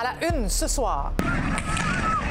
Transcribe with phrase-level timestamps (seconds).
[0.00, 1.12] À la une ce soir.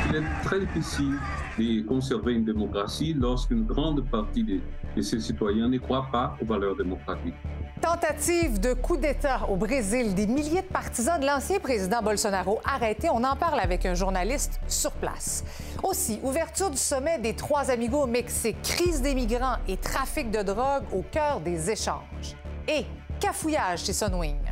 [0.09, 1.19] Il est très difficile
[1.59, 4.59] de conserver une démocratie lorsqu'une grande partie de,
[4.95, 7.35] de ses citoyens ne croient pas aux valeurs démocratiques.
[7.79, 10.15] Tentative de coup d'État au Brésil.
[10.15, 13.09] Des milliers de partisans de l'ancien président Bolsonaro arrêtés.
[13.13, 15.43] On en parle avec un journaliste sur place.
[15.83, 18.59] Aussi, ouverture du sommet des Trois Amigos au Mexique.
[18.63, 22.35] Crise des migrants et trafic de drogue au cœur des échanges.
[22.67, 22.83] Et
[23.19, 24.48] cafouillage chez Sunwing.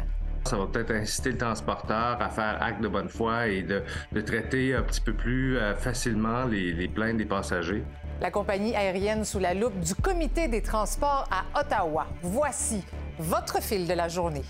[0.47, 3.83] Ça va peut-être inciter le transporteur à faire acte de bonne foi et de,
[4.21, 7.83] traiter un petit peu plus euh, facilement les plaintes des passagers.
[8.19, 12.07] La compagnie aérienne sous la loupe du Comité des transports à Ottawa.
[12.23, 12.83] Voici
[13.19, 14.43] votre fil de la journée.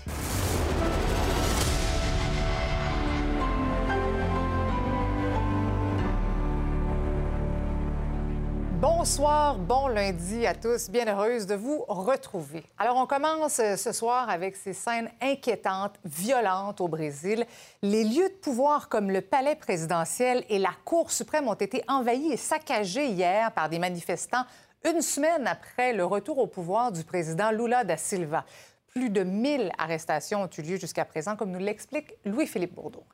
[9.08, 10.90] Bonsoir, bon lundi à tous.
[10.90, 12.62] Bien heureuse de vous retrouver.
[12.76, 17.46] Alors, on commence euh, ce soir avec ces scènes inquiétantes, violentes au Brésil.
[17.80, 22.32] Les lieux de pouvoir comme le palais présidentiel et la Cour suprême ont été envahis
[22.32, 24.44] et saccagés hier par des manifestants
[24.84, 28.44] une semaine après le retour au pouvoir du président Lula da Silva.
[28.88, 33.04] Plus de 1000 arrestations ont eu lieu jusqu'à présent, comme nous l'explique Louis-Philippe Bourdeau.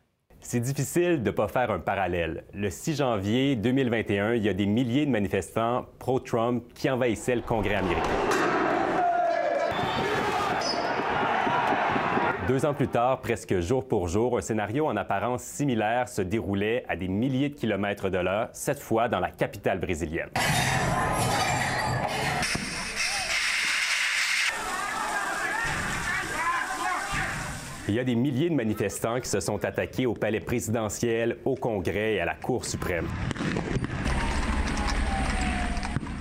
[0.47, 2.45] C'est difficile de ne pas faire un parallèle.
[2.53, 7.41] Le 6 janvier 2021, il y a des milliers de manifestants pro-Trump qui envahissaient le
[7.41, 8.11] Congrès américain.
[12.47, 16.84] Deux ans plus tard, presque jour pour jour, un scénario en apparence similaire se déroulait
[16.91, 20.29] à des milliers de kilomètres de l'heure, cette fois dans la capitale brésilienne.
[27.86, 31.54] Il y a des milliers de manifestants qui se sont attaqués au palais présidentiel, au
[31.54, 33.06] Congrès et à la Cour suprême.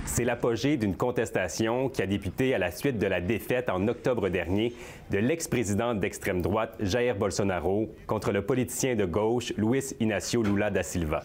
[0.04, 4.28] C'est l'apogée d'une contestation qui a débuté à la suite de la défaite en octobre
[4.28, 4.74] dernier
[5.10, 10.82] de l'ex-président d'extrême droite Jair Bolsonaro contre le politicien de gauche Luis Inácio Lula da
[10.82, 11.24] Silva.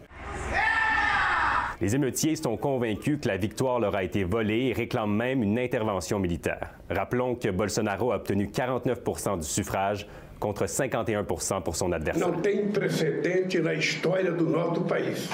[1.82, 5.60] Les émeutiers sont convaincus que la victoire leur a été volée et réclament même une
[5.60, 6.72] intervention militaire.
[6.90, 10.06] Rappelons que Bolsonaro a obtenu 49% du suffrage
[10.40, 11.42] contre 51 pour
[11.76, 12.28] son adversaire.
[12.28, 15.30] Não tem precedente na história do nosso país.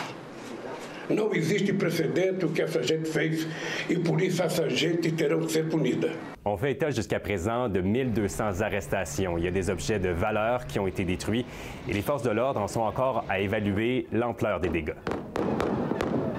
[1.09, 3.47] Não existe precedente o que essa gente fez
[3.87, 6.09] e por isso essa gente terão que ser punida.
[6.43, 9.37] On fait état jusqu'à présent de 1200 arrestations.
[9.37, 11.45] Il y a des objets de valeur qui ont été détruits
[11.87, 14.95] et les forces de l'ordre en sont encore à évaluer l'ampleur des dégâts.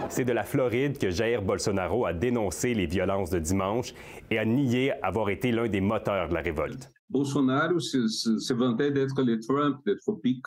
[0.09, 3.93] C'est de la Floride que Jair Bolsonaro a dénoncé les violences de dimanche
[4.31, 6.91] et a nié avoir été l'un des moteurs de la révolte.
[7.09, 10.47] Bolsonaro se, se, vantait d'être le Trump, d'être pique.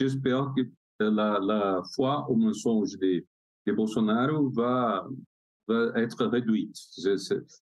[0.00, 0.62] J'espère que
[1.00, 3.24] la, la foi au mensonge de,
[3.72, 5.06] Bolsonaro va,
[5.96, 6.74] être réduite.
[6.74, 7.16] Ce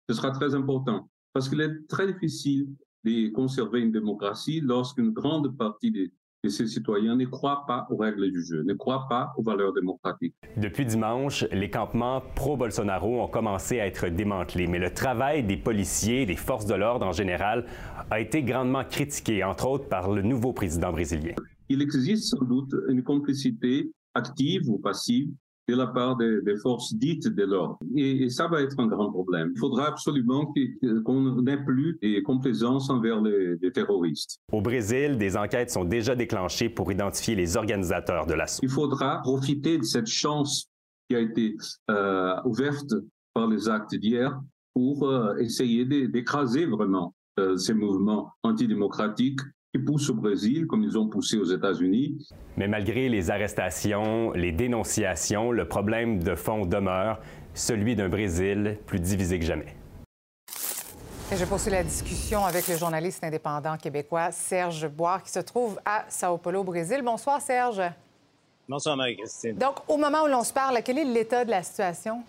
[0.09, 2.69] sera très important parce qu'il est très difficile
[3.05, 6.13] de conserver une démocratie lorsqu'une grande partie des,
[6.45, 9.73] de ses citoyens ne croient pas aux règles du jeu, ne croient pas aux valeurs
[9.73, 10.35] démocratiques.
[10.57, 16.27] Depuis dimanche, les campements pro-Bolsonaro ont commencé à être démantelés, mais le travail des policiers,
[16.27, 17.67] des forces de l'ordre en général,
[18.11, 21.35] a été grandement critiqué, entre autres par le nouveau président brésilien.
[21.69, 25.29] Il existe sans doute une complicité active ou passive
[25.69, 27.79] de la part des, des forces dites de l'ordre.
[27.97, 29.51] Et, et, ça va être un grand problème.
[29.55, 30.53] Il faudra absolument
[31.05, 34.39] qu'on n'ait plus de complaisance envers les, les, terroristes.
[34.53, 38.61] Au Brésil, des enquêtes sont déjà déclenchées pour identifier les organisateurs de l'assaut.
[38.63, 40.71] Il faudra profiter de cette chance
[41.09, 41.57] qui a été
[41.91, 42.95] euh, ouverte
[43.35, 44.41] par les actes d'hier
[44.75, 49.41] pour euh, essayer d'écraser vraiment euh, ces mouvements antidémocratiques
[49.77, 52.29] qui poussent au Brésil comme ils ont poussé aux États-Unis.
[52.57, 57.21] Mais malgré les arrestations, les dénonciations, le problème de fond demeure,
[57.55, 59.77] celui d'un Brésil plus divisé que jamais.
[61.33, 65.79] Et je poursuis la discussion avec le journaliste indépendant québécois Serge Boire qui se trouve
[65.85, 67.03] à Sao Paulo, Brésil.
[67.05, 67.83] Bonsoir Serge.
[68.69, 69.57] Bonsoir Marie-Christine.
[69.57, 72.23] Donc, au moment où l'on se parle, quel est l'état de la situation?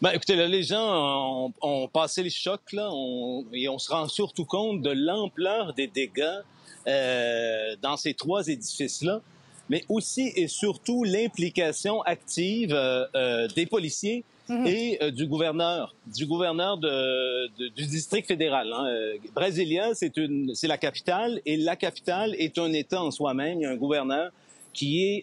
[0.00, 3.90] Ben, écoutez, là, les gens ont, ont, passé le choc, là, on, et on se
[3.90, 6.42] rend surtout compte de l'ampleur des dégâts
[6.86, 9.20] euh, dans ces trois édifices-là,
[9.68, 14.68] mais aussi et surtout l'implication active euh, euh, des policiers mm -hmm.
[14.68, 18.72] et du gouverneur, du gouverneur de, de, du district fédéral.
[18.72, 19.92] Hein.
[19.94, 23.58] C'est une, c'est la capitale, et la capitale est un État en soi-même.
[23.58, 24.30] Il y a un gouverneur
[24.72, 25.22] qui est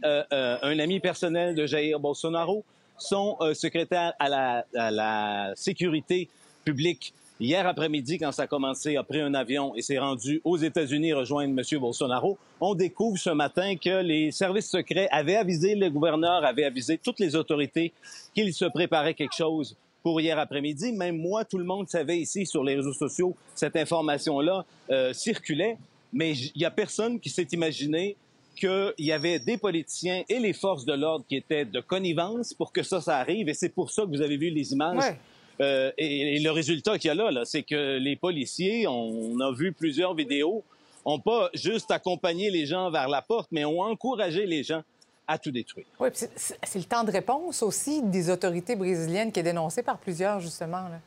[0.63, 2.65] un ami personnel de Jair Bolsonaro
[2.97, 6.29] son euh, secrétaire à la, à la, sécurité
[6.63, 10.57] publique hier après-midi, quand ça a commencé, a pris un avion et s'est rendu aux
[10.57, 11.79] États-Unis rejoindre M.
[11.79, 12.37] Bolsonaro.
[12.61, 17.19] On découvre ce matin que les services secrets avaient avisé le gouverneur, avaient avisé toutes
[17.19, 17.91] les autorités
[18.33, 20.91] qu'il se préparait quelque chose pour hier après-midi.
[20.93, 25.77] Même moi, tout le monde savait ici sur les réseaux sociaux, cette information-là euh, circulait,
[26.13, 28.15] mais il n'y a personne qui s'est imaginé
[28.55, 32.71] qu'il y avait des politiciens et les forces de l'ordre qui étaient de connivence pour
[32.71, 33.49] que ça, ça arrive.
[33.49, 35.13] Et c'est pour ça que vous avez vu les images.
[35.61, 39.51] Euh, et, le résultat qu'il y a là, là c'est que les policiers, on, a
[39.53, 40.63] vu plusieurs vidéos,
[41.05, 44.81] ont pas juste accompagné les gens vers la porte, mais ont encouragé les gens
[45.27, 45.85] à tout détruire.
[45.99, 50.39] Oui, c'est le temps de réponse aussi des autorités brésiliennes qui est dénoncé par plusieurs,
[50.39, 50.89] justement.
[50.89, 50.99] Là.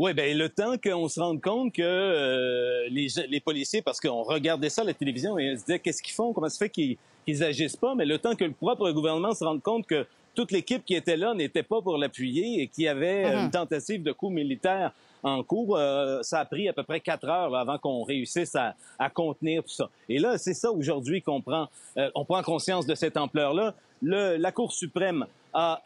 [0.00, 4.22] Oui, bien, le temps qu'on se rende compte que euh, les, les, policiers, parce qu'on
[4.22, 6.70] regardait ça à la télévision et on se disait qu'est-ce qu'ils font, comment ça fait
[6.70, 10.06] qu'ils qu'ils agissent pas, mais le temps que le propre gouvernement se rende compte que
[10.34, 13.44] toute l'équipe qui était là n'était pas pour l'appuyer et qu'il y avait mm-hmm.
[13.44, 14.92] une tentative de coup militaire
[15.22, 18.76] en cours, euh, ça a pris à peu près quatre heures avant qu'on réussisse à,
[18.98, 19.90] à, contenir tout ça.
[20.08, 21.68] Et là, c'est ça aujourd'hui qu'on prend,
[21.98, 23.74] euh, on prend conscience de cette ampleur-là.
[24.00, 25.82] la Cour suprême a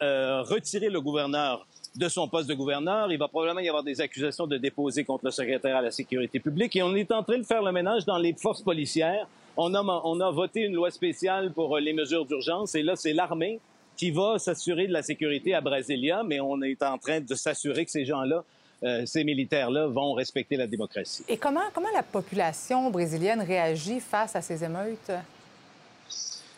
[0.47, 3.11] retiré le gouverneur de son poste de gouverneur.
[3.11, 6.39] Il va probablement y avoir des accusations de déposer contre le secrétaire à la sécurité
[6.39, 6.75] publique.
[6.75, 9.27] Et on est en train de faire le ménage dans les forces policières.
[9.57, 12.75] On a, on a voté une loi spéciale pour euh, les mesures d'urgence.
[12.75, 13.59] Et là, c'est l'armée
[13.95, 16.23] qui va s'assurer de la sécurité à Brasilia.
[16.23, 18.43] Mais on est en train de s'assurer que ces gens-là
[18.83, 21.23] euh, ces militaires-là vont respecter la démocratie.
[21.29, 25.11] Et comment, comment la population brésilienne réagit face à ces émeutes?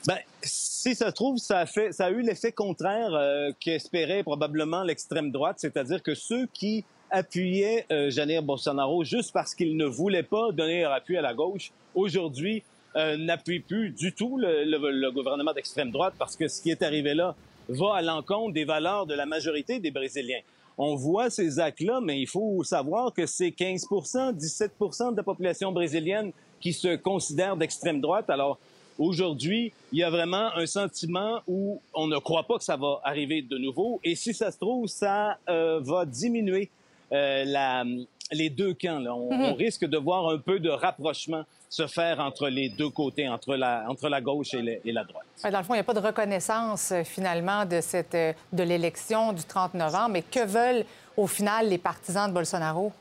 [0.08, 4.24] Ben, si ça se trouve, ça a, fait, ça a eu l'effet contraire euh, qu'espérait
[4.24, 9.86] probablement l'extrême droite, c'est-à-dire que ceux qui appuyaient euh, Jair Bolsonaro juste parce qu'ils ne
[9.86, 12.64] voulaient pas donner leur appui à la gauche, aujourd'hui
[12.96, 16.82] euh, n'appuient plus du tout le, le gouvernement d'extrême droite parce que ce qui est
[16.84, 17.36] arrivé là
[17.68, 20.40] va à l'encontre des valeurs de la majorité des Brésiliens.
[20.78, 23.88] On voit ces actes-là, mais il faut savoir que c'est 15
[24.36, 24.72] 17
[25.12, 26.32] de la population brésilienne
[26.62, 28.30] qui se considère d'extrême droite.
[28.30, 28.58] Alors,
[29.00, 33.00] Aujourd'hui, il y a vraiment un sentiment où on ne croit pas que ça va
[33.04, 34.00] arriver de nouveau.
[34.04, 36.70] Et si ça se trouve, ça euh, va diminuer
[37.12, 37.84] euh, la,
[38.32, 39.00] les deux camps.
[39.00, 39.14] Là.
[39.14, 39.54] On, mhm.
[39.54, 43.86] risque de voir un peu de rapprochement se faire entre les deux côtés, entre la,
[43.90, 45.26] entre la gauche et, et la droite.
[45.44, 49.34] Dans le fond, il n'y a pas de reconnaissance euh, finalement de, cette, de l'élection
[49.34, 50.10] du 30 novembre.
[50.10, 50.86] Mais que veulent
[51.16, 52.92] au final les partisans de Bolsonaro?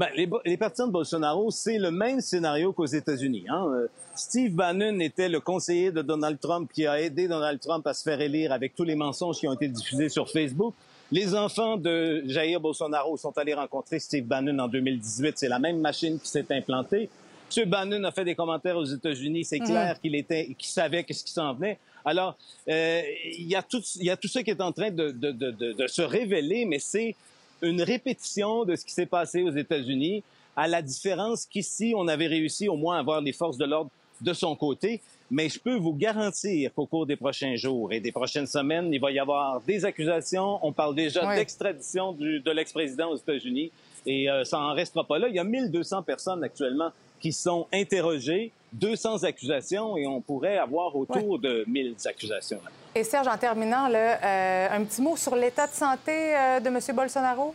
[0.00, 3.44] Ben, les, les, partisans de Bolsonaro, c'est le même scénario qu'aux États-Unis.
[3.50, 3.66] Hein?
[3.70, 7.92] Euh, Steve Bannon était le conseiller de Donald Trump qui a aidé Donald Trump à
[7.92, 10.72] se faire élire avec tous les mensonges qui ont été diffusés sur Facebook.
[11.12, 15.36] Les enfants de Jair Bolsonaro sont allés rencontrer Steve Bannon en 2018.
[15.36, 17.10] C'est la même machine qui s'est implantée.
[17.54, 17.68] M.
[17.68, 19.44] Bannon a fait des commentaires aux États-Unis.
[19.44, 21.78] C'est clair qu'il était, qu'il savait qu'est-ce qui s'en venait.
[22.06, 22.38] Alors,
[22.70, 23.02] euh,
[23.36, 25.30] il y a tout, il y a tout ça qui est en train de, de,
[25.30, 27.14] de, de se révéler, mais c'est
[27.62, 30.22] une répétition de ce qui s'est passé aux États-Unis,
[30.56, 33.90] à la différence qu'ici, on avait réussi au moins à avoir les forces de l'ordre
[34.20, 35.00] de son côté.
[35.30, 39.00] Mais je peux vous garantir qu'au cours des prochains jours et des prochaines semaines, il
[39.00, 40.58] va y avoir des accusations.
[40.66, 43.70] On parle déjà d'extradition de l'ex-président aux États-Unis.
[44.06, 45.28] Et euh, ça en restera pas là.
[45.28, 50.94] Il y a 1200 personnes actuellement qui sont interrogées, 200 accusations, et on pourrait avoir
[50.96, 52.60] autour de 1000 accusations.
[52.94, 56.68] Et Serge, en terminant, là, euh, un petit mot sur l'état de santé euh, de
[56.68, 56.78] M.
[56.94, 57.54] Bolsonaro?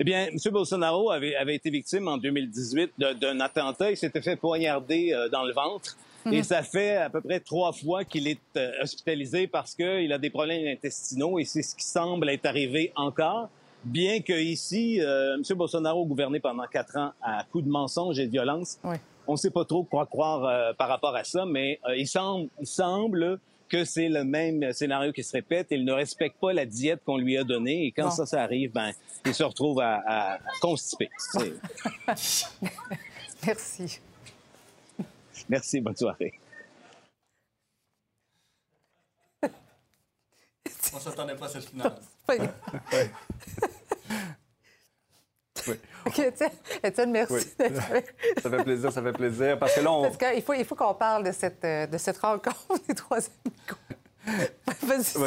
[0.00, 0.38] Eh bien, M.
[0.50, 3.90] Bolsonaro avait, avait été victime en 2018 d'un attentat.
[3.90, 5.96] Il s'était fait poignarder euh, dans le ventre.
[6.24, 6.32] Mhm.
[6.34, 8.38] Et ça fait à peu près trois fois qu'il est
[8.82, 13.48] hospitalisé parce qu'il a des problèmes intestinaux et c'est ce qui semble être arrivé encore.
[13.84, 15.42] Bien que ici, M.
[15.56, 18.78] Bolsonaro a gouverné pendant quatre ans à coups de mensonges et de violence.
[19.26, 22.66] On ne sait pas trop quoi croire par rapport à ça, mais il semble, il
[22.66, 25.68] semble que c'est le même scénario qui se répète.
[25.70, 27.86] Il ne respecte pas la diète qu'on lui a donnée.
[27.86, 28.92] Et quand ça, ça arrive, ben,
[29.26, 31.10] il se retrouve à, à constiper.
[33.46, 34.00] Merci.
[35.48, 35.80] Merci.
[35.80, 36.32] Bonne soirée.
[40.94, 41.94] On s'attendait pas à cette finale.
[46.06, 46.18] OK,
[46.82, 47.46] Étienne, merci.
[48.42, 49.58] ça fait plaisir, ça fait plaisir.
[49.58, 50.02] Parce que là, on...
[50.02, 53.18] Parce qu'il faut, il faut qu'on parle de cette, euh, de cette rencontre des trois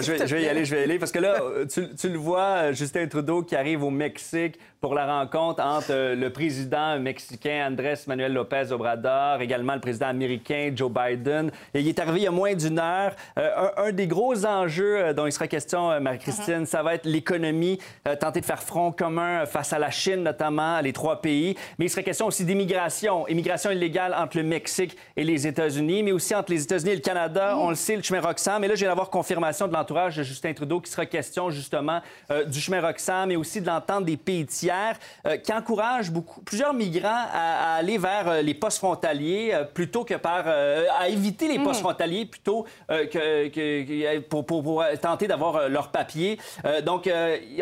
[0.01, 0.99] je, vais, y aller, je vais y aller.
[0.99, 1.41] Parce que là,
[1.71, 6.31] tu, le vois, Justin Trudeau qui arrive au Mexique pour la rencontre entre euh, le
[6.31, 11.51] président mexicain Andrés Manuel López Obrador, également le président américain Joe Biden.
[11.75, 13.15] Et il est arrivé il y a moins d'une heure.
[13.37, 17.79] Euh, un, des gros enjeux euh, dont il sera question, Marie-Christine, ça va être l'économie,
[18.19, 21.55] tenter de faire front commun face à la Chine, notamment, les trois pays.
[21.77, 26.11] Mais il sera question aussi d'immigration, immigration illégale entre le Mexique et les États-Unis, mais
[26.11, 27.55] aussi entre les États-Unis et le Canada.
[27.57, 28.59] On le sait, le chemin Roxham.
[28.61, 32.01] Mais là, j'ai avoir confirmé confirmation de l'entourage de Justin Trudeau qui sera question justement
[32.47, 34.97] du chemin Roxham, mais aussi de l'entente des pays tiers,
[35.43, 40.45] qui encourage beaucoup, plusieurs migrants à, aller vers les postes frontaliers plutôt que par...
[40.47, 41.83] à éviter les postes hmm.
[41.83, 46.37] frontaliers plutôt que, pour, pour, tenter d'avoir leur papier.
[46.83, 47.09] donc,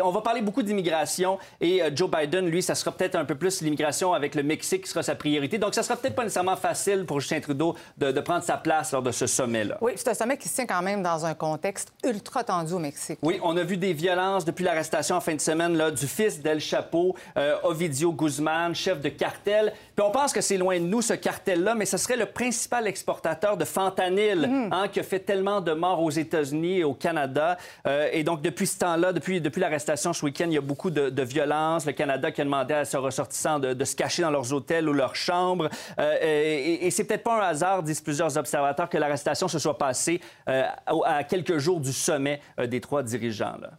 [0.02, 3.60] on va parler beaucoup d'immigration et Joe Biden, lui, ça sera peut-être un peu plus
[3.60, 5.58] l'immigration avec le Mexique qui sera sa priorité.
[5.58, 8.92] Donc, ça sera peut-être pas nécessairement facile pour Justin Trudeau de, de prendre sa place
[8.92, 9.78] lors de ce sommet-là.
[9.80, 12.78] Oui, c'est un sommet qui se tient quand même dans un contexte ultra tendu au
[12.78, 13.18] Mexique.
[13.22, 16.40] Oui, on a vu des violences depuis l'arrestation en fin de semaine là, du fils
[16.40, 19.72] d'El Chapo, euh, Ovidio Guzman, chef de cartel.
[19.96, 22.86] Puis on pense que c'est loin de nous, ce cartel-là, mais ce serait le principal
[22.86, 24.72] exportateur de fentanyl mhm.
[24.72, 27.56] hein, qui a fait tellement de morts aux États-Unis et au Canada.
[27.86, 30.90] Euh, et donc, depuis ce temps-là, depuis, depuis l'arrestation ce week-end, il y a beaucoup
[30.90, 31.86] de, de violences.
[31.86, 34.88] Le Canada qui a demandé à ses ressortissants de, de se cacher dans leurs hôtels
[34.88, 35.68] ou leurs chambres.
[35.98, 39.78] Euh, et, et c'est peut-être pas un hasard, disent plusieurs observateurs, que l'arrestation se soit
[39.78, 40.64] passée euh,
[41.04, 43.56] à quelques jours du sommet euh, des trois dirigeants.
[43.60, 43.70] Là.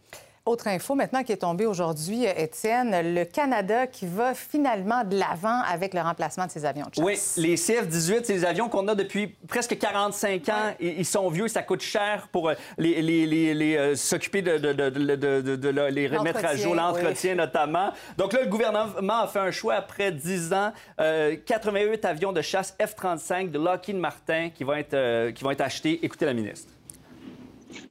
[0.44, 5.62] Autre info maintenant qui est tombée aujourd'hui, Étienne, le Canada qui va finalement de l'avant
[5.62, 7.36] avec le remplacement de ses avions de chasse.
[7.36, 10.74] Oui, les CF-18, c'est des avions qu'on a depuis presque 45 ans.
[10.80, 14.72] Ils sont vieux, ça coûte cher pour euh, les, les, les, euh, s'occuper de, de,
[14.72, 17.92] de, de, les remettre à jour, l'entretien notamment.
[18.18, 22.42] Donc là, le gouvernement a fait un choix après 10 ans, 88 euh, avions de
[22.42, 26.00] chasse F-35 de Lockheed Martin qui vont être, qui vont être achetés.
[26.02, 26.72] Écoutez la ministre.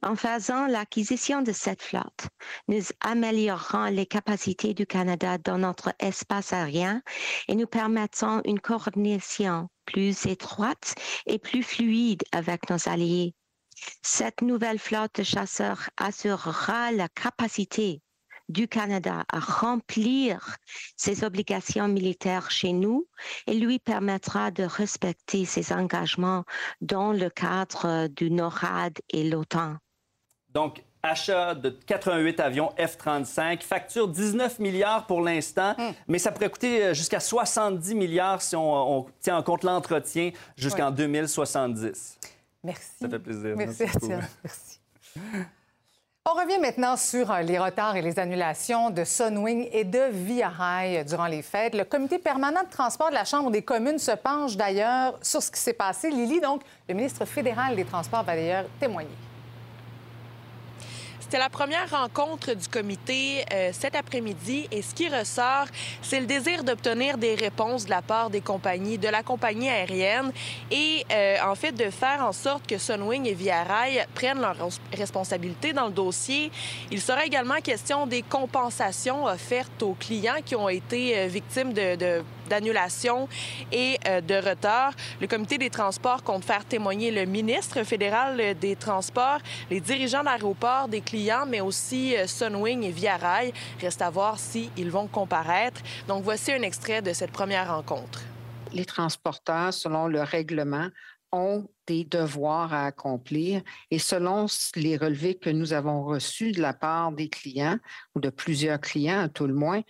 [0.02, 2.28] En faisant l'acquisition de cette flotte,
[2.68, 7.02] nous améliorerons les capacités du Canada dans notre espace aérien
[7.48, 10.94] et nous permettons une coordination plus étroite
[11.26, 13.34] et plus fluide avec nos alliés.
[14.02, 18.00] Cette nouvelle flotte de chasseurs assurera la capacité
[18.52, 20.56] du Canada à remplir
[20.96, 23.06] ses obligations militaires chez nous
[23.46, 26.44] et lui permettra de respecter ses engagements
[26.80, 29.76] dans le cadre du NORAD et l'OTAN.
[30.50, 35.92] Donc, achat de 88 avions F-35, facture 19 milliards pour l'instant, hmm.
[36.06, 40.90] mais ça pourrait coûter euh, jusqu'à 70 milliards si on, tient en compte l'entretien jusqu'en
[40.90, 42.18] 2070.
[42.62, 42.90] Merci.
[43.00, 43.56] Ça fait plaisir.
[43.56, 44.80] Merci, Merci.
[46.24, 50.48] On revient maintenant sur euh, les retards et les annulations de Sunwing et de Via
[50.50, 51.74] Rail durant les fêtes.
[51.74, 55.50] Le comité permanent de transport de la Chambre des communes se penche d'ailleurs sur ce
[55.50, 56.10] qui s'est passé.
[56.10, 59.10] Lily, donc, le ministre fédéral des Transports va d'ailleurs témoigner.
[61.32, 65.64] C'était la première rencontre du comité euh, cet après-midi et ce qui ressort,
[66.02, 70.30] c'est le désir d'obtenir des réponses de la part des compagnies, de la compagnie aérienne
[70.70, 74.58] et euh, en fait de faire en sorte que Sunwing et Via Rail prennent leurs
[74.92, 76.52] responsabilités dans le dossier.
[76.90, 81.96] Il sera également question des compensations offertes aux clients qui ont été euh, victimes de,
[81.96, 83.28] de d'annulation
[83.72, 84.92] et euh, de retard.
[85.22, 89.40] Le comité des transports compte faire témoigner le ministre fédéral des Transports,
[89.70, 93.52] les dirigeants d'aéroports, des clients, mais aussi euh, Sunwing et Via Rail.
[93.80, 95.80] Reste à voir s'ils vont comparaître.
[96.08, 98.20] Donc, voici un extrait de cette première rencontre.
[98.72, 100.88] Les transporteurs, selon le règlement,
[101.32, 106.74] ont des devoirs à accomplir et selon les relevés que nous avons reçus de la
[106.74, 107.78] part des clients
[108.14, 109.82] ou de plusieurs clients à tout le moins,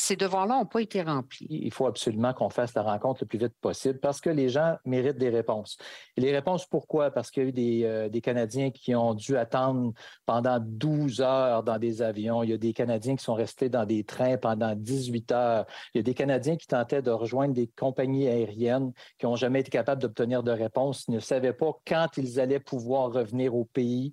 [0.00, 1.48] ces devoirs-là n'ont pas été remplis.
[1.50, 4.76] Il faut absolument qu'on fasse la rencontre le plus vite possible parce que les gens
[4.84, 5.76] méritent des réponses.
[6.16, 7.10] Et les réponses, pourquoi?
[7.10, 9.92] Parce qu'il y a eu des, euh, des, Canadiens qui ont dû attendre
[10.24, 12.44] pendant 12 heures dans des avions.
[12.44, 15.66] Il y a des Canadiens qui sont restés dans des trains pendant 18 heures.
[15.92, 19.60] Il y a des Canadiens qui tentaient de rejoindre des compagnies aériennes qui n'ont jamais
[19.60, 23.64] été capables d'obtenir de réponse, Ils ne savaient pas quand ils allaient pouvoir revenir au
[23.64, 24.12] pays.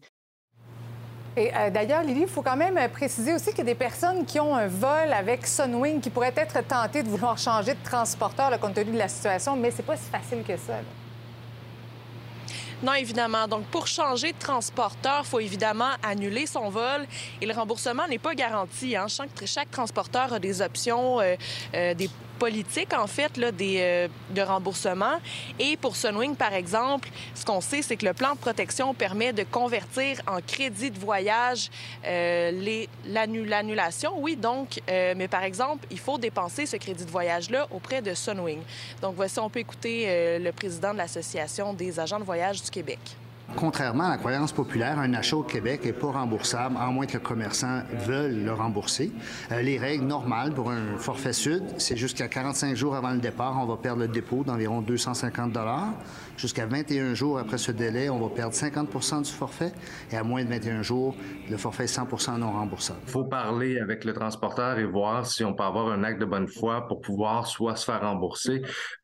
[1.38, 3.75] Et euh, d'ailleurs, Lily, il faut quand même euh, préciser aussi qu'il y a des
[3.75, 7.84] personnes qui ont un vol avec Sunwing qui pourraient être tentées de vouloir changer de
[7.84, 10.75] transporteur le compte tenu de la situation, mais c'est pas si facile que ça.
[12.82, 13.48] Non, évidemment.
[13.48, 17.06] Donc, pour changer de transporteur, il faut évidemment annuler son vol
[17.42, 18.96] et le remboursement n'est pas garanti.
[18.96, 19.08] Hein.
[19.08, 25.18] Chaque, transporteur a des options, euh, des politique, en fait, là, des, euh, de remboursement.
[25.60, 29.34] Et pour Sunwing, par exemple, ce qu'on sait, c'est que le plan de protection permet
[29.34, 31.70] de convertir en crédit de voyage
[32.06, 34.13] euh, l'annulation.
[34.18, 38.13] Oui, donc, euh, mais par exemple, il faut dépenser ce crédit de voyage-là auprès de
[38.13, 38.62] Sunwing.
[39.01, 43.00] Donc, voici, on peut écouter le président de l'Association des agents de voyage du Québec.
[43.56, 47.14] Contrairement à la croyance populaire, un achat au Québec n'est pas remboursable, à moins que
[47.14, 49.12] le commerçant veuille le rembourser.
[49.52, 53.58] Euh, les règles normales pour un forfait sud, c'est jusqu'à 45 jours avant le départ,
[53.62, 55.54] on va perdre le dépôt d'environ 250
[56.38, 59.72] Jusqu'à 21 jours après ce délai, on va perdre 50 du forfait
[60.12, 61.15] et à moins de 21 jours,
[61.50, 63.00] le forfait est 100% non remboursable.
[63.06, 66.25] Il faut parler avec le transporteur et voir si on peut avoir un acte de
[66.25, 68.62] bonne foi pour pouvoir soit se faire rembourser,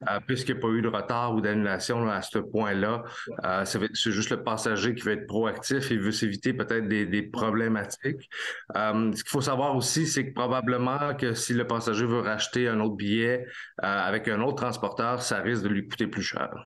[0.09, 3.03] euh, puisqu'il n'y a pas eu de retard ou d'annulation à ce point-là.
[3.45, 8.29] Euh, c'est juste le passager qui veut être proactif et veut s'éviter peut-être des, problématiques.
[8.73, 12.79] ce qu'il faut savoir aussi, c'est que probablement que si le passager veut racheter un
[12.79, 13.45] autre billet
[13.77, 16.65] avec un autre transporteur, ça risque de lui coûter plus cher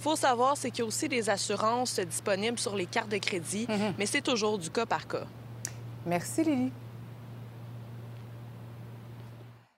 [0.00, 3.66] faut savoir, c'est qu'il y a aussi des assurances disponibles sur les cartes de crédit,
[3.68, 3.94] mhm.
[3.98, 5.26] mais c'est toujours du cas par cas.
[6.06, 6.72] Merci, Lily.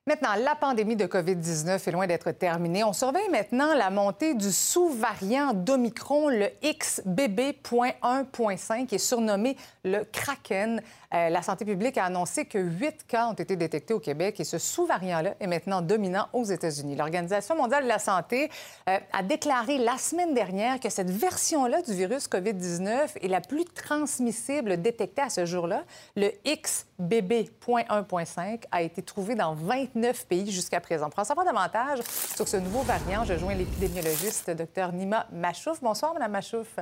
[0.08, 2.84] Maintenant, la pandémie de COVID-19 est loin d'être terminée.
[2.84, 10.80] On surveille maintenant la montée du sous-variant d'Omicron, le XBB.1.5, qui est surnommé le Kraken.
[11.14, 14.44] Euh, la santé publique a annoncé que huit cas ont été détectés au Québec et
[14.44, 16.96] ce sous-variant-là est maintenant dominant aux États-Unis.
[16.96, 18.50] L'Organisation mondiale de la santé
[18.88, 23.64] euh, a déclaré la semaine dernière que cette version-là du virus COVID-19 est la plus
[23.64, 25.84] transmissible détectée à ce jour-là.
[26.16, 31.10] Le XBB.1.5 a été trouvé dans 29 pays jusqu'à présent.
[31.10, 32.00] Pour en savoir davantage
[32.34, 35.80] sur ce nouveau variant, je joins l'épidémiologiste Dr Nima Machouf.
[35.82, 36.78] Bonsoir, Mme Machouf.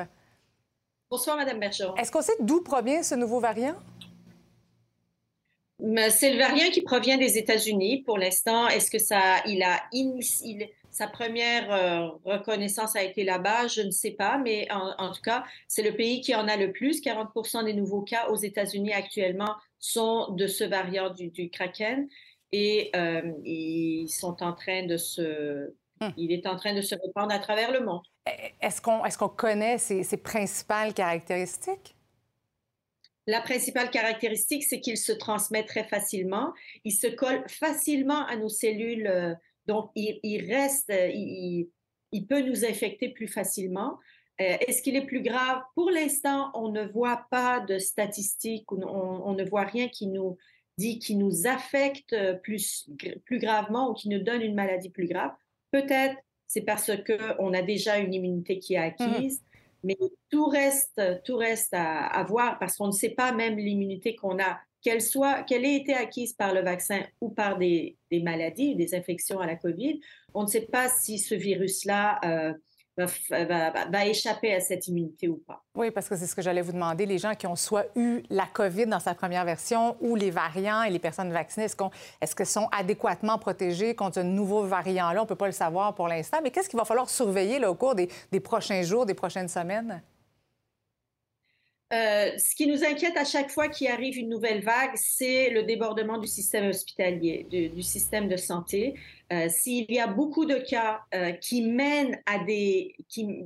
[1.11, 1.95] Bonsoir, Mme Bergeron.
[1.97, 3.75] Est-ce qu'on sait d'où provient ce nouveau variant?
[6.11, 8.69] C'est le variant qui provient des États-Unis pour l'instant.
[8.69, 9.83] Est-ce que ça, il a
[10.91, 13.67] sa première euh, reconnaissance a été là-bas?
[13.67, 16.73] Je ne sais pas, mais en, tout cas, c'est le pays qui en a le
[16.73, 17.03] plus.
[17.03, 22.09] 40% des nouveaux cas aux États-Unis actuellement sont de ce variant du, Kraken
[22.53, 26.12] et euh, ils sont en train de se, hum.
[26.17, 28.03] il est en train de se répandre à travers le monde.
[28.62, 31.95] Est-ce qu'on est qu'on connaît ses principales caractéristiques?
[33.26, 36.52] La principale caractéristique, c'est qu'il se transmet très facilement.
[36.85, 39.07] Il se colle facilement à nos cellules.
[39.07, 39.35] Euh,
[39.66, 43.99] donc, il, reste, euh, il, peut nous infecter plus facilement.
[44.40, 45.62] Euh, est-ce qu'il est plus grave?
[45.75, 50.37] Pour l'instant, on ne voit pas de statistiques, on, on, ne voit rien qui nous
[50.76, 52.90] dit qui nous affecte plus,
[53.25, 55.31] plus gravement ou qui nous donne une maladie plus grave.
[55.71, 56.16] Peut-être
[56.54, 59.43] c'est parce qu'on a déjà une immunité qui est mmh acquise.
[59.85, 59.97] Mais
[60.31, 64.59] tout reste, tout reste à, voir parce qu'on ne sait pas même l'immunité qu'on a,
[64.83, 69.41] qu'elle soit, qu'elle ait été acquise par le vaccin ou par des, maladies, des infections
[69.41, 70.00] à la COVID.
[70.35, 72.55] On ne sait pas si ce virus-là euh,
[72.97, 75.63] va, échapper à cette immunité ou pas.
[75.75, 77.07] Oui, parce que c'est ce que j'allais vous demander.
[77.07, 80.83] Les gens qui ont soit eu la COVID dans sa première version ou les variants
[80.83, 85.21] et les personnes vaccinées, est-ce, qu'elles sont adéquatement protégées contre un nouveau variant-là?
[85.21, 86.39] On ne peut pas le savoir pour l'instant.
[86.43, 90.03] Mais qu'est-ce qu'il va falloir surveiller au cours des prochains jours, des prochaines semaines?
[91.95, 95.63] Euh, ce qui nous inquiète à chaque fois qu'il arrive une nouvelle vague, c'est le
[95.63, 98.95] débordement du système hospitalier, du, système de santé.
[99.33, 103.45] Euh, s'il y a beaucoup de cas euh, qui mènent à des, qui,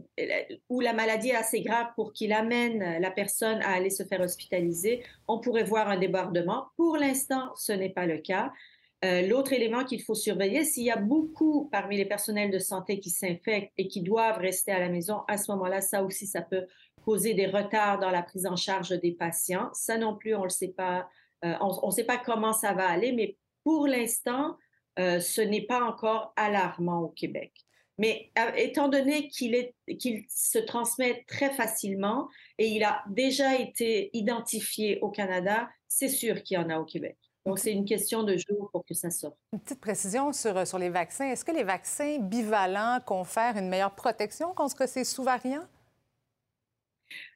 [0.71, 4.21] où la maladie est assez grave pour qu'il amène la personne à aller se faire
[4.21, 6.69] hospitaliser, on pourrait voir un débordement.
[6.77, 8.51] Pour l'instant, ce n'est pas le cas.
[9.03, 13.11] L'autre élément qu'il faut surveiller, s'il y a beaucoup parmi les personnels de santé qui
[13.11, 16.67] s'infectent et qui doivent rester à la maison, à ce moment-là, ça aussi, ça peut
[17.09, 19.71] causer des retards dans la prise en charge des patients.
[19.73, 21.09] Ça non plus, on ne sait pas.
[21.43, 24.59] Euh, on ne sait pas comment ça va aller, mais pour l'instant,
[24.99, 27.55] euh, ce n'est pas encore alarmant au Québec.
[27.97, 29.73] Mais euh, étant donné qu'il
[30.29, 36.57] se transmet très facilement et il a déjà été identifié au Canada, c'est sûr qu'il
[36.57, 37.17] y en a au Québec.
[37.47, 39.39] Donc, c'est une question de jours pour que ça sorte.
[39.55, 41.31] Une petite précision sur, sur les vaccins.
[41.31, 45.67] Est-ce que les vaccins bivalents confèrent une meilleure protection contre ces sous-variants?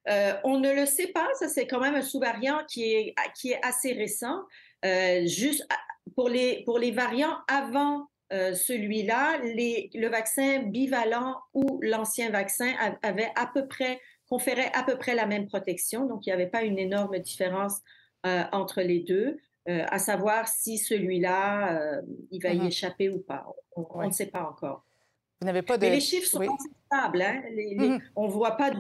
[0.08, 3.52] Euh, on ne le sait pas, ça c'est quand même un sous-variant qui est, qui
[3.52, 4.42] est assez récent.
[4.85, 5.66] Euh, juste
[6.16, 13.30] pour les, pour les variants avant euh, celui-là, le vaccin bivalent ou l'ancien vaccin avait
[13.37, 16.62] à peu près, conférait à peu près la même protection, donc il n'y avait pas
[16.62, 17.80] une énorme différence
[18.24, 19.38] entre les deux.
[19.66, 22.66] à savoir si celui-là, il va y mm-hmm.
[22.68, 23.46] échapper ou pas.
[23.76, 24.85] On, ne sait pas encore.
[25.40, 25.87] Vous n'avez pas de...
[25.87, 26.56] Mais les chiffres sont
[26.87, 27.20] stables.
[27.20, 27.42] Hein?
[27.50, 28.00] Mm-hmm.
[28.16, 28.78] On ne voit pas de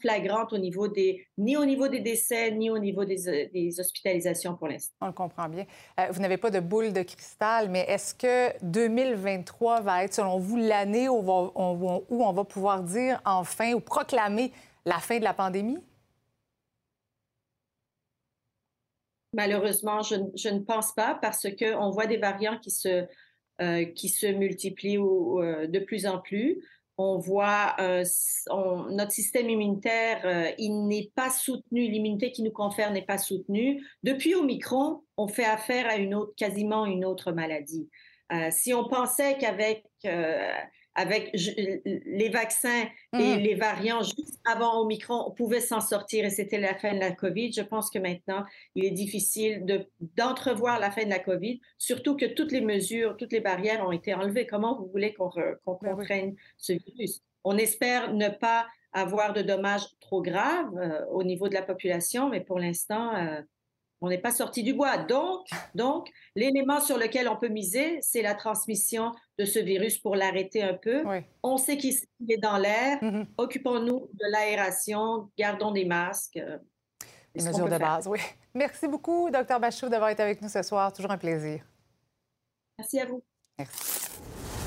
[0.00, 3.80] flagrante au niveau des, ni au niveau des décès, ni au niveau des, euh, des
[3.80, 4.94] hospitalisations pour l'instant.
[5.00, 5.66] On le comprend bien.
[5.98, 10.38] Euh, vous n'avez pas de boule de cristal, mais est-ce que 2023 va être, selon
[10.38, 14.52] vous, l'année où, on, où on va pouvoir dire enfin ou proclamer
[14.84, 15.78] la fin de la pandémie?
[19.34, 23.06] Malheureusement, je, je ne pense pas parce qu'on voit des variants qui se,
[23.60, 26.58] euh, qui se multiplient de plus en plus
[26.98, 28.04] on voit euh,
[28.90, 33.86] notre système immunitaire, euh, il n'est pas soutenu, l'immunité qui nous confère n'est pas soutenue.
[34.02, 37.88] Depuis Omicron, on fait affaire à une autre, quasiment une autre maladie.
[38.32, 39.84] Euh, si on pensait qu'avec
[40.98, 43.38] avec les vaccins et mmh.
[43.38, 47.12] les variants juste avant Omicron, on pouvait s'en sortir et c'était la fin de la
[47.12, 47.52] COVID.
[47.52, 49.64] Je pense que maintenant, il est difficile
[50.16, 53.92] d'entrevoir la fin de la COVID, surtout que toutes les mesures, toutes les barrières ont
[53.92, 54.46] été enlevées.
[54.46, 57.22] Comment vous voulez qu'on qu ben contraigne ce virus?
[57.44, 60.74] on espère ne pas avoir de dommages trop graves
[61.12, 63.12] au niveau de la population, mais pour l'instant,
[64.00, 64.98] on n'est pas sorti du bois.
[64.98, 70.16] Donc, donc l'élément sur lequel on peut miser, c'est la transmission de ce virus pour
[70.16, 71.04] l'arrêter un peu.
[71.42, 71.94] On sait qu'il
[72.28, 72.98] est dans l'air.
[73.02, 73.26] Mm-hmm.
[73.38, 76.40] Occupons-nous de l'aération, gardons des masques.
[77.34, 78.20] Des mesures de base, oui.
[78.54, 80.92] Merci beaucoup, Dr Bachot, d'avoir été avec nous ce soir.
[80.92, 81.62] Toujours un plaisir.
[82.78, 83.22] Merci à vous.
[83.58, 84.07] Merci.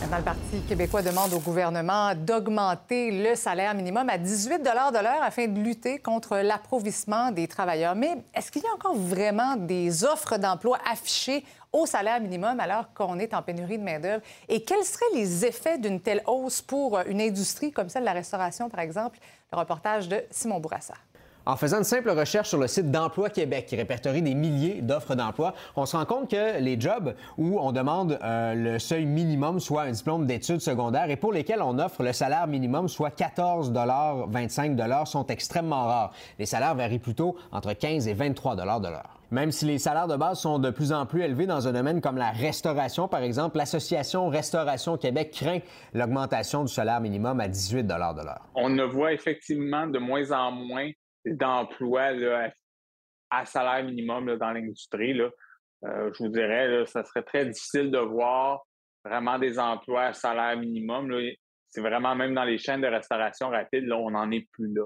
[0.02, 5.22] Maintenant, le Parti québécois demande au gouvernement d'augmenter le salaire minimum à 18 de l'heure
[5.22, 7.94] afin de lutter contre l'approvissement des travailleurs.
[7.96, 12.92] Mais est-ce qu'il y a encore vraiment des offres d'emploi affichées au salaire minimum alors
[12.96, 14.24] qu'on est en pénurie de main-d'œuvre?
[14.50, 18.14] Et quels seraient les effets d'une telle hausse pour une industrie comme celle de la
[18.14, 19.20] restauration, par exemple?
[19.54, 20.96] Le reportage de Simon Bourassa.
[21.52, 25.16] En faisant une simple recherche sur le site d'Emploi Québec, qui répertorie des milliers d'offres
[25.16, 29.60] d'emploi, on se rend compte que les jobs où on demande euh, le seuil minimum,
[29.60, 33.74] soit un diplôme d'études secondaires, et pour lesquels on offre le salaire minimum, soit 14
[33.74, 36.14] 25 sont extrêmement rares.
[36.40, 39.18] Les salaires varient plutôt entre 15 et 23 de l'heure.
[39.32, 42.00] Même si les salaires de base sont de plus en plus élevés dans un domaine
[42.00, 45.60] comme la restauration, par exemple, l'Association Restauration Québec craint
[45.94, 48.42] l'augmentation du salaire minimum à 18 de l'heure.
[48.56, 50.92] On ne voit effectivement de moins en moins
[51.26, 52.14] d'emplois
[53.30, 55.20] à salaire minimum dans l'industrie.
[55.20, 58.64] Euh, je vous dirais, là, ça serait très difficile de voir
[59.04, 61.14] vraiment des emplois à salaire minimum.
[61.70, 64.84] C'est vraiment même dans les chaînes de restauration rapide, là, on n'en est plus là.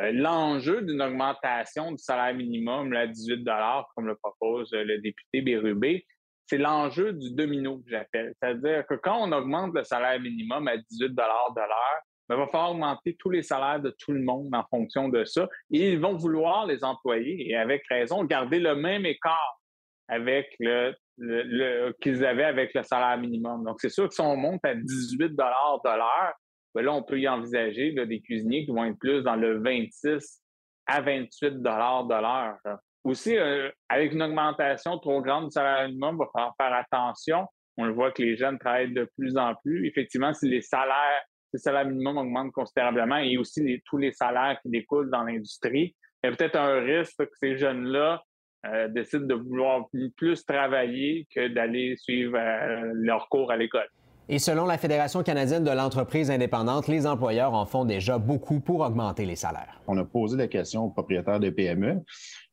[0.00, 3.46] Euh, l'enjeu d'une augmentation du salaire minimum à 18
[3.94, 6.06] comme le propose le député Bérubé,
[6.46, 8.34] c'est l'enjeu du domino que j'appelle.
[8.40, 12.02] C'est-à-dire que quand on augmente le salaire minimum à 18 de l'heure,
[12.34, 15.48] il va falloir augmenter tous les salaires de tout le monde en fonction de ça.
[15.70, 19.60] Et ils vont vouloir, les employés, et avec raison, garder le même écart
[20.08, 20.94] avec le,
[22.00, 23.64] qu'ils avaient avec le salaire minimum.
[23.64, 25.80] Donc, c'est sûr que si on monte à 18 de l'heure,
[26.74, 30.40] ben là, on peut y envisager des cuisiniers qui vont être plus dans le 26
[30.86, 32.58] à 28 de l'heure.
[33.04, 37.46] Aussi, euh, avec une augmentation trop grande du salaire minimum, il va falloir faire attention.
[37.76, 39.86] On le voit que les jeunes travaillent de plus en plus.
[39.86, 44.70] Effectivement, si les salaires le salaire minimum augmente considérablement et aussi tous les salaires qui
[44.70, 48.22] découlent dans l'industrie, il y a peut-être un risque que ces jeunes-là
[48.66, 49.86] euh, décident de vouloir
[50.16, 53.88] plus travailler que d'aller suivre euh, leur cours à l'école.
[54.28, 58.80] Et selon la Fédération canadienne de l'entreprise indépendante, les employeurs en font déjà beaucoup pour
[58.80, 59.80] augmenter les salaires.
[59.88, 62.00] On a posé la question aux propriétaires de PME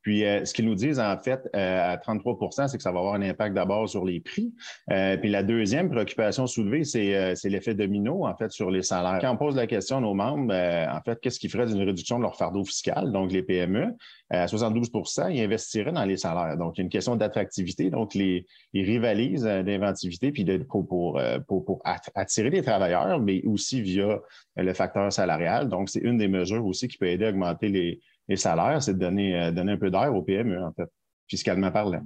[0.02, 3.00] puis, euh, ce qu'ils nous disent, en fait, euh, à 33% c'est que ça va
[3.00, 4.54] avoir un impact d'abord sur les prix.
[4.90, 9.18] Euh, puis, la deuxième préoccupation soulevée, c'est l'effet domino, en fait, sur les salaires.
[9.20, 12.18] Quand on pose la question à nos membres, en fait, qu'est-ce qui ferait d'une réduction
[12.18, 13.94] de leur fardeau fiscal, donc les PME,
[14.30, 16.56] à 72% ils investiraient dans les salaires.
[16.56, 17.90] Donc, il y a une question d'attractivité.
[17.90, 21.82] Donc, les, ils rivalisent d'inventivité puis de, pour, pour, pour,
[22.14, 24.20] attirer des travailleurs, mais aussi via
[24.56, 25.68] le facteur salarial.
[25.68, 28.94] Donc, c'est une des mesures aussi qui peut aider à augmenter les les salaires, c'est
[28.94, 30.88] de donner, euh, donner un peu d'air au PME, en fait,
[31.26, 32.02] fiscalement parlant.